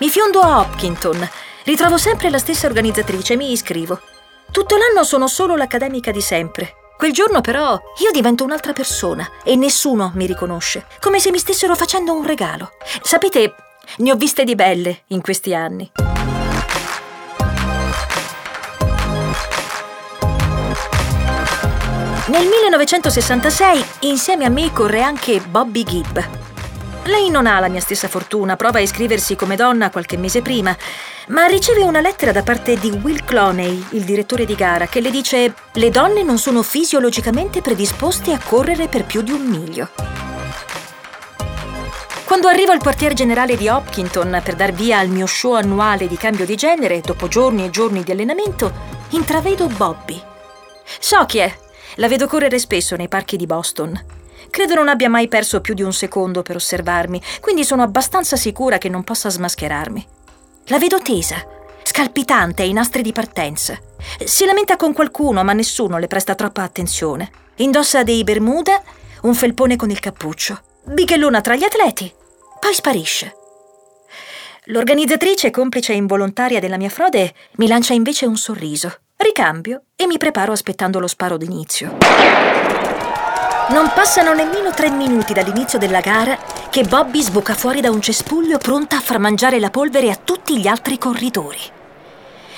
Mi 0.00 0.10
fiondo 0.10 0.40
a 0.40 0.58
Hopkinton, 0.58 1.26
ritrovo 1.64 1.96
sempre 1.96 2.28
la 2.28 2.36
stessa 2.36 2.66
organizzatrice 2.66 3.32
e 3.32 3.36
mi 3.36 3.50
iscrivo. 3.50 4.02
Tutto 4.50 4.76
l'anno 4.76 5.02
sono 5.02 5.28
solo 5.28 5.56
l'accademica 5.56 6.10
di 6.10 6.20
sempre. 6.20 6.74
Quel 6.98 7.14
giorno 7.14 7.40
però 7.40 7.80
io 8.02 8.10
divento 8.12 8.44
un'altra 8.44 8.74
persona 8.74 9.26
e 9.42 9.56
nessuno 9.56 10.12
mi 10.14 10.26
riconosce, 10.26 10.84
come 11.00 11.20
se 11.20 11.30
mi 11.30 11.38
stessero 11.38 11.74
facendo 11.74 12.12
un 12.12 12.26
regalo. 12.26 12.72
Sapete, 13.00 13.54
ne 13.98 14.12
ho 14.12 14.16
viste 14.16 14.44
di 14.44 14.54
belle 14.54 15.02
in 15.08 15.20
questi 15.20 15.54
anni. 15.54 15.90
Nel 22.30 22.46
1966 22.46 23.84
insieme 24.00 24.44
a 24.44 24.48
me 24.48 24.72
corre 24.72 25.02
anche 25.02 25.40
Bobby 25.40 25.82
Gibb. 25.82 26.18
Lei 27.04 27.28
non 27.28 27.46
ha 27.46 27.58
la 27.58 27.68
mia 27.68 27.80
stessa 27.80 28.06
fortuna, 28.06 28.54
prova 28.54 28.78
a 28.78 28.82
iscriversi 28.82 29.34
come 29.34 29.56
donna 29.56 29.90
qualche 29.90 30.16
mese 30.16 30.40
prima, 30.40 30.76
ma 31.28 31.46
riceve 31.46 31.82
una 31.82 32.00
lettera 32.00 32.30
da 32.30 32.44
parte 32.44 32.78
di 32.78 32.90
Will 33.02 33.24
Cloney, 33.24 33.84
il 33.90 34.04
direttore 34.04 34.44
di 34.44 34.54
gara, 34.54 34.86
che 34.86 35.00
le 35.00 35.10
dice 35.10 35.52
le 35.72 35.90
donne 35.90 36.22
non 36.22 36.38
sono 36.38 36.62
fisiologicamente 36.62 37.62
predisposte 37.62 38.32
a 38.32 38.38
correre 38.40 38.86
per 38.86 39.04
più 39.04 39.22
di 39.22 39.32
un 39.32 39.42
miglio. 39.42 40.29
Quando 42.30 42.46
arrivo 42.46 42.70
al 42.70 42.78
quartier 42.78 43.12
generale 43.12 43.56
di 43.56 43.66
Hopkinton 43.66 44.40
per 44.44 44.54
dar 44.54 44.70
via 44.70 45.00
al 45.00 45.08
mio 45.08 45.26
show 45.26 45.54
annuale 45.54 46.06
di 46.06 46.16
cambio 46.16 46.46
di 46.46 46.54
genere, 46.54 47.00
dopo 47.00 47.26
giorni 47.26 47.64
e 47.64 47.70
giorni 47.70 48.04
di 48.04 48.12
allenamento, 48.12 48.72
intravedo 49.08 49.66
Bobby. 49.66 50.22
So 51.00 51.24
chi 51.26 51.38
è, 51.38 51.52
la 51.96 52.06
vedo 52.06 52.28
correre 52.28 52.60
spesso 52.60 52.94
nei 52.94 53.08
parchi 53.08 53.36
di 53.36 53.46
Boston. 53.46 54.00
Credo 54.48 54.76
non 54.76 54.86
abbia 54.86 55.08
mai 55.08 55.26
perso 55.26 55.60
più 55.60 55.74
di 55.74 55.82
un 55.82 55.92
secondo 55.92 56.42
per 56.42 56.54
osservarmi, 56.54 57.20
quindi 57.40 57.64
sono 57.64 57.82
abbastanza 57.82 58.36
sicura 58.36 58.78
che 58.78 58.88
non 58.88 59.02
possa 59.02 59.28
smascherarmi. 59.28 60.06
La 60.66 60.78
vedo 60.78 61.02
tesa, 61.02 61.44
scalpitante 61.82 62.62
ai 62.62 62.72
nastri 62.72 63.02
di 63.02 63.10
partenza. 63.10 63.76
Si 64.24 64.44
lamenta 64.44 64.76
con 64.76 64.92
qualcuno, 64.92 65.42
ma 65.42 65.52
nessuno 65.52 65.98
le 65.98 66.06
presta 66.06 66.36
troppa 66.36 66.62
attenzione. 66.62 67.28
Indossa 67.56 68.04
dei 68.04 68.22
bermuda, 68.22 68.80
un 69.22 69.34
felpone 69.34 69.74
con 69.74 69.90
il 69.90 69.98
cappuccio. 69.98 70.62
Bighellona 70.82 71.40
tra 71.40 71.56
gli 71.56 71.62
atleti, 71.62 72.18
poi 72.60 72.74
sparisce. 72.74 73.34
L'organizzatrice, 74.64 75.50
complice 75.50 75.94
involontaria 75.94 76.60
della 76.60 76.76
mia 76.76 76.90
frode, 76.90 77.32
mi 77.52 77.66
lancia 77.66 77.94
invece 77.94 78.26
un 78.26 78.36
sorriso. 78.36 78.98
Ricambio 79.16 79.84
e 79.96 80.06
mi 80.06 80.18
preparo 80.18 80.52
aspettando 80.52 81.00
lo 81.00 81.06
sparo 81.06 81.36
d'inizio. 81.36 81.96
Non 83.70 83.90
passano 83.94 84.34
nemmeno 84.34 84.72
tre 84.72 84.90
minuti 84.90 85.32
dall'inizio 85.32 85.78
della 85.78 86.00
gara 86.00 86.38
che 86.70 86.82
Bobby 86.82 87.22
sbuca 87.22 87.54
fuori 87.54 87.80
da 87.80 87.90
un 87.90 88.00
cespuglio 88.00 88.58
pronta 88.58 88.96
a 88.96 89.00
far 89.00 89.18
mangiare 89.18 89.58
la 89.58 89.70
polvere 89.70 90.10
a 90.10 90.16
tutti 90.16 90.58
gli 90.58 90.66
altri 90.66 90.98
corridori. 90.98 91.60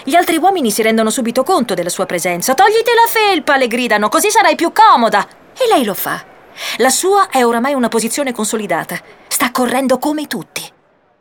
Gli 0.05 0.17
altri 0.17 0.37
uomini 0.37 0.71
si 0.71 0.83
rendono 0.83 1.11
subito 1.11 1.45
conto 1.45 1.75
della 1.75 1.89
sua 1.89 2.07
presenza. 2.07 2.55
Togliti 2.55 2.91
la 2.95 3.09
felpa, 3.09 3.57
le 3.57 3.69
gridano, 3.69 4.09
così 4.09 4.31
sarai 4.31 4.57
più 4.57 4.73
comoda. 4.73 5.27
E 5.53 5.69
lei 5.69 5.85
lo 5.85 5.95
fa. 5.95 6.32
La 6.79 6.91
sua 6.91 7.29
è 7.29 7.45
oramai 7.45 7.75
una 7.75 7.89
posizione 7.89 8.33
consolidata. 8.33 8.99
Sta 9.29 9.51
correndo 9.51 9.99
come 9.99 10.27
tutti. 10.27 10.63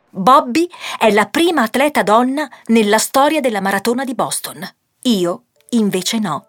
Bobby 0.08 0.68
è 0.98 1.10
la 1.10 1.26
prima 1.26 1.62
atleta 1.62 2.02
donna 2.02 2.48
nella 2.66 2.98
storia 2.98 3.40
della 3.40 3.60
maratona 3.60 4.04
di 4.04 4.14
Boston. 4.14 4.68
Io, 5.02 5.44
invece, 5.70 6.18
no. 6.18 6.46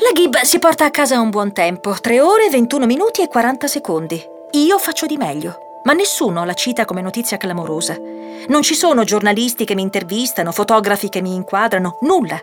La 0.00 0.12
Gib 0.12 0.40
si 0.42 0.58
porta 0.58 0.84
a 0.84 0.90
casa 0.90 1.20
un 1.20 1.30
buon 1.30 1.52
tempo, 1.52 1.92
3 1.92 2.20
ore, 2.20 2.48
21 2.50 2.86
minuti 2.86 3.22
e 3.22 3.28
40 3.28 3.66
secondi. 3.66 4.24
Io 4.52 4.78
faccio 4.78 5.06
di 5.06 5.16
meglio, 5.16 5.67
ma 5.84 5.92
nessuno 5.92 6.44
la 6.44 6.54
cita 6.54 6.84
come 6.84 7.00
notizia 7.00 7.36
clamorosa. 7.36 7.96
Non 8.48 8.62
ci 8.62 8.74
sono 8.74 9.04
giornalisti 9.04 9.64
che 9.64 9.74
mi 9.74 9.82
intervistano, 9.82 10.52
fotografi 10.52 11.08
che 11.08 11.20
mi 11.20 11.34
inquadrano, 11.34 11.98
nulla. 12.02 12.40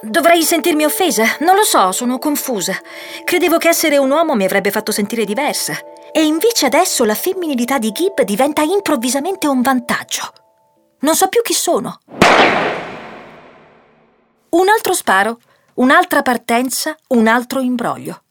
Dovrei 0.00 0.42
sentirmi 0.42 0.84
offesa? 0.84 1.24
Non 1.40 1.54
lo 1.54 1.64
so, 1.64 1.92
sono 1.92 2.18
confusa. 2.18 2.74
Credevo 3.24 3.58
che 3.58 3.68
essere 3.68 3.98
un 3.98 4.10
uomo 4.10 4.34
mi 4.34 4.44
avrebbe 4.44 4.70
fatto 4.70 4.90
sentire 4.90 5.24
diversa. 5.24 5.76
E 6.12 6.24
invece 6.24 6.66
adesso 6.66 7.04
la 7.04 7.14
femminilità 7.14 7.78
di 7.78 7.92
Gibb 7.92 8.20
diventa 8.22 8.62
improvvisamente 8.62 9.46
un 9.46 9.62
vantaggio. 9.62 10.32
Non 11.00 11.14
so 11.14 11.28
più 11.28 11.40
chi 11.42 11.54
sono. 11.54 12.00
Un 14.50 14.68
altro 14.68 14.92
sparo, 14.92 15.38
un'altra 15.74 16.22
partenza, 16.22 16.96
un 17.08 17.26
altro 17.26 17.60
imbroglio. 17.60 18.22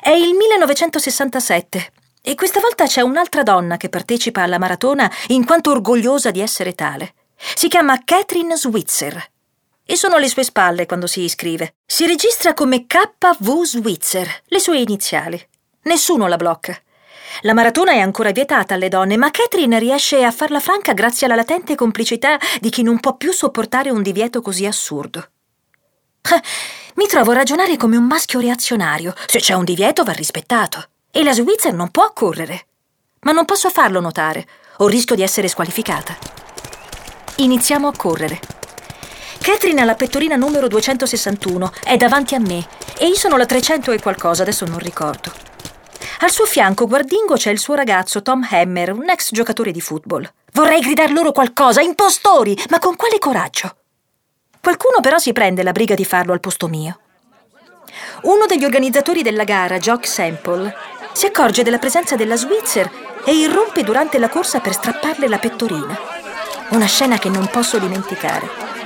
È 0.00 0.10
il 0.10 0.34
1967 0.34 1.92
e 2.22 2.34
questa 2.34 2.60
volta 2.60 2.86
c'è 2.86 3.00
un'altra 3.00 3.42
donna 3.42 3.76
che 3.76 3.88
partecipa 3.88 4.42
alla 4.42 4.58
maratona 4.58 5.10
in 5.28 5.44
quanto 5.44 5.70
orgogliosa 5.70 6.30
di 6.30 6.40
essere 6.40 6.74
tale. 6.74 7.14
Si 7.54 7.68
chiama 7.68 8.02
Catherine 8.04 8.56
Switzer 8.56 9.30
e 9.84 9.96
sono 9.96 10.16
alle 10.16 10.28
sue 10.28 10.44
spalle 10.44 10.86
quando 10.86 11.06
si 11.06 11.22
iscrive. 11.22 11.74
Si 11.86 12.06
registra 12.06 12.54
come 12.54 12.86
KV 12.86 13.62
Switzer, 13.64 14.42
le 14.46 14.60
sue 14.60 14.78
iniziali. 14.78 15.40
Nessuno 15.82 16.26
la 16.26 16.36
blocca. 16.36 16.78
La 17.42 17.54
maratona 17.54 17.92
è 17.92 18.00
ancora 18.00 18.32
vietata 18.32 18.74
alle 18.74 18.88
donne, 18.88 19.16
ma 19.16 19.30
Catherine 19.30 19.78
riesce 19.78 20.22
a 20.24 20.30
farla 20.30 20.60
franca 20.60 20.92
grazie 20.92 21.26
alla 21.26 21.36
latente 21.36 21.74
complicità 21.74 22.38
di 22.60 22.70
chi 22.70 22.82
non 22.82 23.00
può 23.00 23.16
più 23.16 23.32
sopportare 23.32 23.90
un 23.90 24.02
divieto 24.02 24.42
così 24.42 24.66
assurdo. 24.66 25.28
Mi 26.94 27.06
trovo 27.06 27.30
a 27.30 27.34
ragionare 27.34 27.76
come 27.76 27.96
un 27.96 28.04
maschio 28.04 28.40
reazionario. 28.40 29.14
Se 29.26 29.38
c'è 29.38 29.54
un 29.54 29.64
divieto 29.64 30.02
va 30.02 30.12
rispettato. 30.12 30.89
E 31.12 31.22
la 31.24 31.32
Switzer 31.32 31.72
non 31.72 31.90
può 31.90 32.12
correre. 32.12 32.66
Ma 33.22 33.32
non 33.32 33.44
posso 33.44 33.68
farlo 33.68 34.00
notare, 34.00 34.46
o 34.78 34.86
rischio 34.86 35.16
di 35.16 35.22
essere 35.22 35.48
squalificata. 35.48 36.16
Iniziamo 37.36 37.88
a 37.88 37.92
correre. 37.96 38.38
Catherine 39.40 39.80
ha 39.80 39.84
la 39.84 39.94
pettorina 39.94 40.36
numero 40.36 40.68
261, 40.68 41.72
è 41.82 41.96
davanti 41.96 42.34
a 42.34 42.38
me, 42.38 42.66
e 42.98 43.06
io 43.06 43.14
sono 43.14 43.36
la 43.36 43.46
300 43.46 43.90
e 43.92 44.00
qualcosa, 44.00 44.42
adesso 44.42 44.66
non 44.66 44.78
ricordo. 44.78 45.32
Al 46.20 46.30
suo 46.30 46.44
fianco, 46.44 46.86
guardingo, 46.86 47.34
c'è 47.34 47.50
il 47.50 47.58
suo 47.58 47.74
ragazzo, 47.74 48.22
Tom 48.22 48.46
Hammer, 48.48 48.92
un 48.92 49.08
ex 49.08 49.32
giocatore 49.32 49.72
di 49.72 49.80
football. 49.80 50.30
Vorrei 50.52 50.80
gridar 50.80 51.10
loro 51.10 51.32
qualcosa, 51.32 51.80
impostori, 51.80 52.56
ma 52.68 52.78
con 52.78 52.94
quale 52.96 53.18
coraggio? 53.18 53.76
Qualcuno 54.60 55.00
però 55.00 55.18
si 55.18 55.32
prende 55.32 55.62
la 55.62 55.72
briga 55.72 55.94
di 55.94 56.04
farlo 56.04 56.34
al 56.34 56.40
posto 56.40 56.68
mio. 56.68 57.00
Uno 58.22 58.46
degli 58.46 58.64
organizzatori 58.64 59.22
della 59.22 59.44
gara, 59.44 59.78
Jock 59.78 60.06
Sample, 60.06 60.74
si 61.12 61.26
accorge 61.26 61.62
della 61.62 61.78
presenza 61.78 62.16
della 62.16 62.36
Switzer 62.36 62.90
e 63.24 63.32
irrompe 63.32 63.82
durante 63.82 64.18
la 64.18 64.28
corsa 64.28 64.60
per 64.60 64.72
strapparle 64.72 65.28
la 65.28 65.38
pettorina. 65.38 65.98
Una 66.70 66.86
scena 66.86 67.18
che 67.18 67.28
non 67.28 67.48
posso 67.48 67.78
dimenticare. 67.78 68.79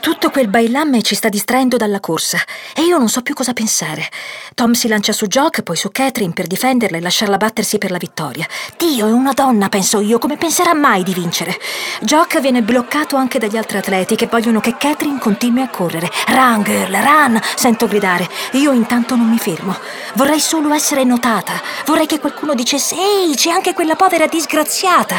Tutto 0.00 0.30
quel 0.30 0.48
bailamme 0.48 1.02
ci 1.02 1.14
sta 1.14 1.28
distraendo 1.28 1.76
dalla 1.76 2.00
corsa 2.00 2.38
e 2.74 2.82
io 2.82 2.96
non 2.96 3.10
so 3.10 3.20
più 3.20 3.34
cosa 3.34 3.52
pensare. 3.52 4.08
Tom 4.54 4.72
si 4.72 4.88
lancia 4.88 5.12
su 5.12 5.26
Jock, 5.26 5.60
poi 5.62 5.76
su 5.76 5.90
Catherine 5.92 6.32
per 6.32 6.46
difenderla 6.46 6.96
e 6.96 7.00
lasciarla 7.02 7.36
battersi 7.36 7.76
per 7.76 7.90
la 7.90 7.98
vittoria. 7.98 8.46
Dio, 8.78 9.06
è 9.06 9.12
una 9.12 9.32
donna, 9.32 9.68
penso 9.68 10.00
io, 10.00 10.18
come 10.18 10.38
penserà 10.38 10.72
mai 10.72 11.02
di 11.02 11.12
vincere? 11.12 11.54
Jock 12.00 12.40
viene 12.40 12.62
bloccato 12.62 13.16
anche 13.16 13.38
dagli 13.38 13.58
altri 13.58 13.76
atleti 13.76 14.16
che 14.16 14.26
vogliono 14.26 14.60
che 14.60 14.76
Catherine 14.78 15.18
continui 15.18 15.62
a 15.62 15.68
correre. 15.68 16.10
Run, 16.28 16.62
girl, 16.62 16.96
run! 16.96 17.40
Sento 17.54 17.86
gridare. 17.86 18.26
Io 18.52 18.72
intanto 18.72 19.16
non 19.16 19.28
mi 19.28 19.38
fermo. 19.38 19.76
Vorrei 20.14 20.40
solo 20.40 20.72
essere 20.72 21.04
notata. 21.04 21.52
Vorrei 21.84 22.06
che 22.06 22.20
qualcuno 22.20 22.54
dicesse: 22.54 22.94
Ehi, 22.94 23.34
c'è 23.34 23.50
anche 23.50 23.74
quella 23.74 23.96
povera 23.96 24.26
disgraziata. 24.26 25.16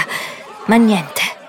Ma 0.66 0.76
niente. 0.76 1.41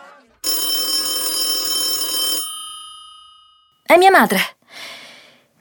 È 3.93 3.99
mia 3.99 4.11
madre. 4.11 4.57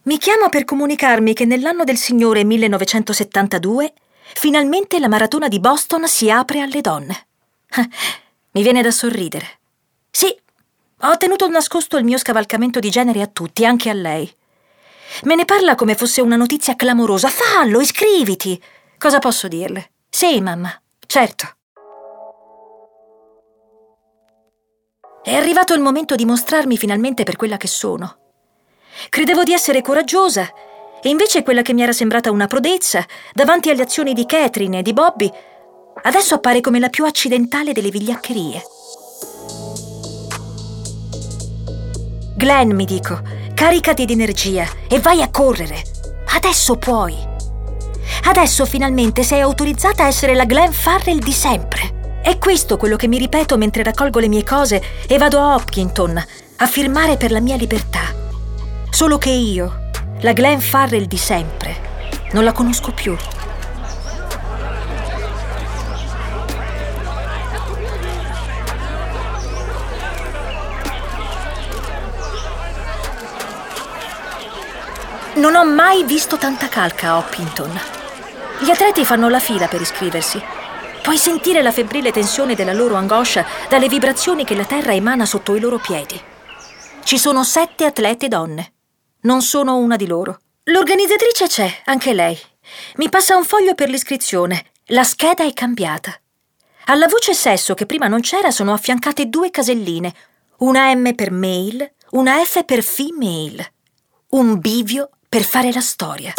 Mi 0.04 0.18
chiama 0.18 0.48
per 0.48 0.64
comunicarmi 0.64 1.34
che 1.34 1.44
nell'anno 1.44 1.84
del 1.84 1.98
Signore 1.98 2.46
1972 2.46 3.92
finalmente 4.36 5.00
la 5.00 5.10
maratona 5.10 5.50
di 5.50 5.60
Boston 5.60 6.08
si 6.08 6.32
apre 6.32 6.62
alle 6.62 6.80
donne. 6.80 7.28
Mi 8.52 8.62
viene 8.62 8.82
da 8.82 8.90
sorridere. 8.90 9.60
Sì, 10.10 10.34
ho 11.02 11.18
tenuto 11.18 11.50
nascosto 11.50 11.98
il 11.98 12.06
mio 12.06 12.18
scavalcamento 12.18 12.80
di 12.80 12.90
genere 12.90 13.22
a 13.22 13.28
tutti, 13.28 13.66
anche 13.66 13.90
a 13.90 13.94
lei. 13.94 14.34
Me 15.24 15.36
ne 15.36 15.44
parla 15.44 15.76
come 15.76 15.96
fosse 15.96 16.22
una 16.22 16.38
notizia 16.38 16.78
clamorosa. 16.78 17.28
Fallo, 17.28 17.82
iscriviti! 17.82 18.64
Cosa 18.98 19.20
posso 19.20 19.50
dirle? 19.50 19.92
Sì, 20.10 20.40
mamma, 20.40 20.72
certo. 21.06 21.58
È 25.22 25.36
arrivato 25.36 25.74
il 25.74 25.82
momento 25.82 26.16
di 26.16 26.24
mostrarmi 26.24 26.78
finalmente 26.78 27.24
per 27.24 27.36
quella 27.36 27.58
che 27.58 27.68
sono. 27.68 28.20
Credevo 29.10 29.44
di 29.44 29.54
essere 29.54 29.82
coraggiosa 29.82 30.50
e 31.02 31.10
invece 31.10 31.44
quella 31.44 31.62
che 31.62 31.74
mi 31.74 31.82
era 31.82 31.92
sembrata 31.92 32.32
una 32.32 32.48
prodezza, 32.48 33.04
davanti 33.34 33.70
alle 33.70 33.82
azioni 33.82 34.14
di 34.14 34.26
Catherine 34.26 34.80
e 34.80 34.82
di 34.82 34.94
Bobby, 34.94 35.32
adesso 36.04 36.36
appare 36.36 36.62
come 36.62 36.80
la 36.80 36.90
più 36.90 37.06
accidentale 37.06 37.74
delle 37.74 37.90
vigliaccherie. 37.90 38.62
Glenn, 42.38 42.72
mi 42.72 42.86
dico, 42.86 43.20
caricati 43.54 44.06
di 44.06 44.14
energia 44.14 44.66
e 44.88 45.00
vai 45.00 45.22
a 45.22 45.30
correre. 45.30 45.82
Adesso 46.36 46.78
puoi. 46.78 47.16
Adesso 48.26 48.66
finalmente 48.66 49.24
sei 49.24 49.42
autorizzata 49.42 50.04
a 50.04 50.08
essere 50.08 50.34
la 50.36 50.46
Glenn 50.46 50.72
Farrell 50.72 51.20
di 51.20 51.34
sempre. 51.34 52.20
È 52.24 52.38
questo 52.38 52.78
quello 52.78 52.96
che 52.96 53.08
mi 53.08 53.18
ripeto 53.18 53.58
mentre 53.58 53.84
raccolgo 53.84 54.20
le 54.20 54.28
mie 54.28 54.44
cose 54.44 54.82
e 55.08 55.18
vado 55.18 55.40
a 55.40 55.56
Hopkinton 55.56 56.24
a 56.58 56.68
firmare 56.68 57.18
per 57.18 57.32
la 57.32 57.40
mia 57.40 57.56
libertà. 57.56 58.11
Solo 59.02 59.18
che 59.18 59.32
io, 59.32 59.90
la 60.20 60.32
Glenn 60.32 60.60
Farrell 60.60 61.06
di 61.06 61.18
sempre, 61.18 61.76
non 62.34 62.44
la 62.44 62.52
conosco 62.52 62.92
più. 62.92 63.18
Non 75.34 75.56
ho 75.56 75.66
mai 75.66 76.04
visto 76.04 76.38
tanta 76.38 76.68
calca 76.68 77.08
a 77.08 77.18
Hoppington. 77.18 77.80
Gli 78.60 78.70
atleti 78.70 79.04
fanno 79.04 79.30
la 79.30 79.40
fila 79.40 79.68
per 79.68 79.82
iscriversi. 79.82 80.40
Puoi 81.02 81.18
sentire 81.18 81.64
la 81.64 81.72
febbrile 81.72 82.12
tensione 82.12 82.54
della 82.54 82.74
loro 82.74 82.94
angoscia 82.94 83.48
dalle 83.68 83.88
vibrazioni 83.88 84.46
che 84.46 84.54
la 84.54 84.66
terra 84.66 84.94
emana 84.94 85.26
sotto 85.26 85.56
i 85.56 85.60
loro 85.60 85.80
piedi. 85.80 86.22
Ci 87.04 87.18
sono 87.18 87.44
sette 87.44 87.86
atlete 87.86 88.28
donne. 88.28 88.74
Non 89.24 89.44
sono 89.44 89.78
una 89.78 89.98
di 89.98 90.08
loro. 90.08 90.40
L'organizzatrice 90.64 91.46
c'è, 91.46 91.82
anche 91.86 92.12
lei. 92.12 92.36
Mi 92.96 93.08
passa 93.08 93.36
un 93.36 93.44
foglio 93.44 93.76
per 93.76 93.88
l'iscrizione. 93.88 94.66
La 94.86 95.04
scheda 95.04 95.46
è 95.46 95.54
cambiata. 95.54 96.12
Alla 96.86 97.08
voce 97.08 97.36
sesso 97.36 97.76
che 97.76 97.86
prima 97.86 98.08
non 98.08 98.22
c'era 98.22 98.50
sono 98.50 98.74
affiancate 98.74 99.28
due 99.28 99.52
caselline, 99.52 100.12
una 100.60 100.92
M 100.96 101.14
per 101.14 101.30
male, 101.32 101.94
una 102.12 102.44
F 102.44 102.64
per 102.66 102.82
female. 102.82 103.74
Un 104.30 104.60
bivio 104.60 105.12
per 105.30 105.44
fare 105.44 105.72
la 105.72 105.82
storia. 105.82 106.34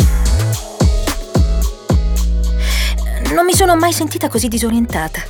Non 3.32 3.44
mi 3.44 3.54
sono 3.54 3.76
mai 3.76 3.92
sentita 3.92 4.28
così 4.28 4.48
disorientata. 4.48 5.22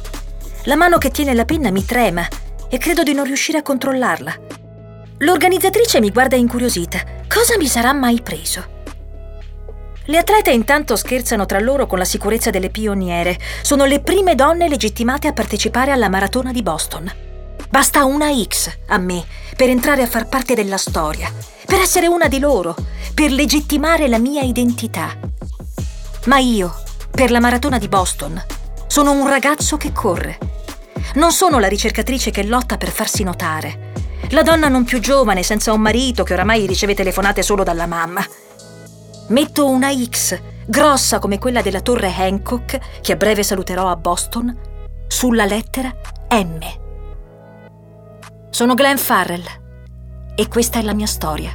La 0.65 0.77
mano 0.77 0.97
che 0.97 1.11
tiene 1.11 1.35
la 1.35 1.45
penna 1.45 1.71
mi 1.71 1.85
trema 1.85 2.27
e 2.71 2.79
credo 2.79 3.03
di 3.03 3.13
non 3.13 3.25
riuscire 3.25 3.59
a 3.59 3.63
controllarla. 3.63 4.62
L'organizzatrice 5.23 6.01
mi 6.01 6.11
guarda 6.11 6.35
incuriosita. 6.35 7.01
Cosa 7.29 7.57
mi 7.57 7.69
sarà 7.69 7.93
mai 7.93 8.21
preso? 8.23 8.81
Le 10.07 10.19
atlete 10.19 10.51
intanto 10.51 10.97
scherzano 10.97 11.47
tra 11.47 11.61
loro 11.61 11.87
con 11.87 11.99
la 11.99 12.05
sicurezza 12.05 12.51
delle 12.51 12.71
pioniere. 12.71 13.39
Sono 13.63 13.85
le 13.85 14.01
prime 14.01 14.35
donne 14.35 14.69
legittimate 14.69 15.29
a 15.29 15.33
partecipare 15.33 15.93
alla 15.93 16.09
maratona 16.09 16.51
di 16.51 16.61
Boston. 16.63 17.09
Basta 17.71 18.05
una 18.05 18.33
X 18.35 18.77
a 18.89 18.99
me 18.99 19.25
per 19.57 19.69
entrare 19.69 20.03
a 20.03 20.09
far 20.09 20.27
parte 20.29 20.55
della 20.55 20.77
storia, 20.77 21.33
per 21.67 21.79
essere 21.79 22.09
una 22.09 22.27
di 22.27 22.41
loro, 22.41 22.75
per 23.15 23.31
legittimare 23.31 24.09
la 24.09 24.19
mia 24.19 24.43
identità. 24.43 25.17
Ma 26.25 26.39
io, 26.39 26.75
per 27.13 27.31
la 27.31 27.39
maratona 27.39 27.79
di 27.79 27.87
Boston, 27.87 28.43
sono 28.89 29.13
un 29.13 29.29
ragazzo 29.29 29.77
che 29.77 29.93
corre. 29.93 30.39
Non 31.15 31.31
sono 31.31 31.61
la 31.61 31.69
ricercatrice 31.69 32.33
che 32.33 32.43
lotta 32.43 32.77
per 32.77 32.91
farsi 32.91 33.23
notare. 33.23 33.92
La 34.33 34.43
donna 34.43 34.69
non 34.69 34.85
più 34.85 34.99
giovane, 34.99 35.43
senza 35.43 35.75
un 35.75 35.81
marito, 35.83 36.25
che 36.25 36.33
oramai 36.33 36.67
riceve 36.67 36.95
telefonate 36.95 37.43
solo 37.43 37.65
dalla 37.65 37.87
mamma. 37.87 38.25
Metto 39.29 39.69
una 39.69 39.93
X, 39.93 40.41
grossa 40.67 41.19
come 41.19 41.39
quella 41.39 41.61
della 41.61 41.83
torre 41.83 42.11
Hancock, 42.11 43.01
che 43.03 43.13
a 43.13 43.17
breve 43.17 43.43
saluterò 43.43 43.89
a 43.89 43.97
Boston, 43.97 44.59
sulla 45.07 45.45
lettera 45.45 45.95
M. 46.31 46.59
Sono 48.49 48.75
Glenn 48.75 48.97
Farrell 48.97 49.45
e 50.35 50.49
questa 50.49 50.79
è 50.79 50.83
la 50.83 50.95
mia 50.95 51.07
storia. 51.07 51.55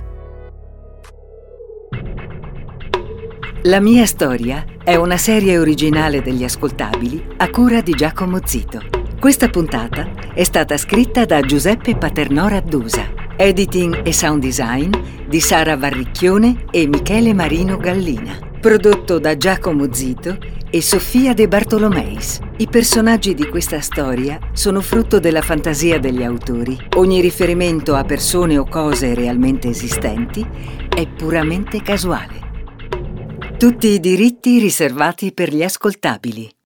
La 3.63 3.80
mia 3.80 4.06
storia 4.06 4.63
è 4.84 4.94
una 4.94 5.18
serie 5.18 5.58
originale 5.58 6.22
degli 6.22 6.44
ascoltabili 6.44 7.34
a 7.38 7.50
cura 7.50 7.82
di 7.82 7.94
Giacomo 7.94 8.40
Zito. 8.46 8.97
Questa 9.19 9.49
puntata 9.49 10.12
è 10.36 10.43
stata 10.43 10.77
scritta 10.77 11.25
da 11.25 11.41
Giuseppe 11.41 11.97
Paternò 11.97 12.47
Raddusa, 12.47 13.12
editing 13.36 14.06
e 14.06 14.13
sound 14.13 14.43
design 14.43 14.91
di 15.27 15.39
Sara 15.39 15.75
Varricchione 15.75 16.65
e 16.69 16.86
Michele 16.86 17.34
Marino 17.34 17.77
Gallina, 17.77 18.38
prodotto 18.62 19.17
da 19.17 19.36
Giacomo 19.36 19.91
Zito 19.91 20.38
e 20.69 20.84
Sofia 20.84 21.34
De 21.34 21.47
Bartolomeis. 21.47 22.39
I 22.58 22.67
personaggi 22.67 23.34
di 23.34 23.47
questa 23.47 23.82
storia 23.82 24.38
sono 24.53 24.82
frutto 24.82 25.19
della 25.19 25.41
fantasia 25.41 25.97
degli 25.97 26.23
autori. 26.23 26.77
Ogni 26.97 27.19
riferimento 27.19 27.95
a 27.95 28.03
persone 28.03 28.56
o 28.60 28.67
cose 28.69 29.15
realmente 29.15 29.67
esistenti 29.67 30.45
è 30.88 31.08
puramente 31.08 31.82
casuale. 31.82 32.45
Tutti 33.58 33.88
i 33.88 33.99
diritti 33.99 34.60
riservati 34.60 35.34
per 35.34 35.51
gli 35.51 35.63
ascoltabili. 35.63 36.57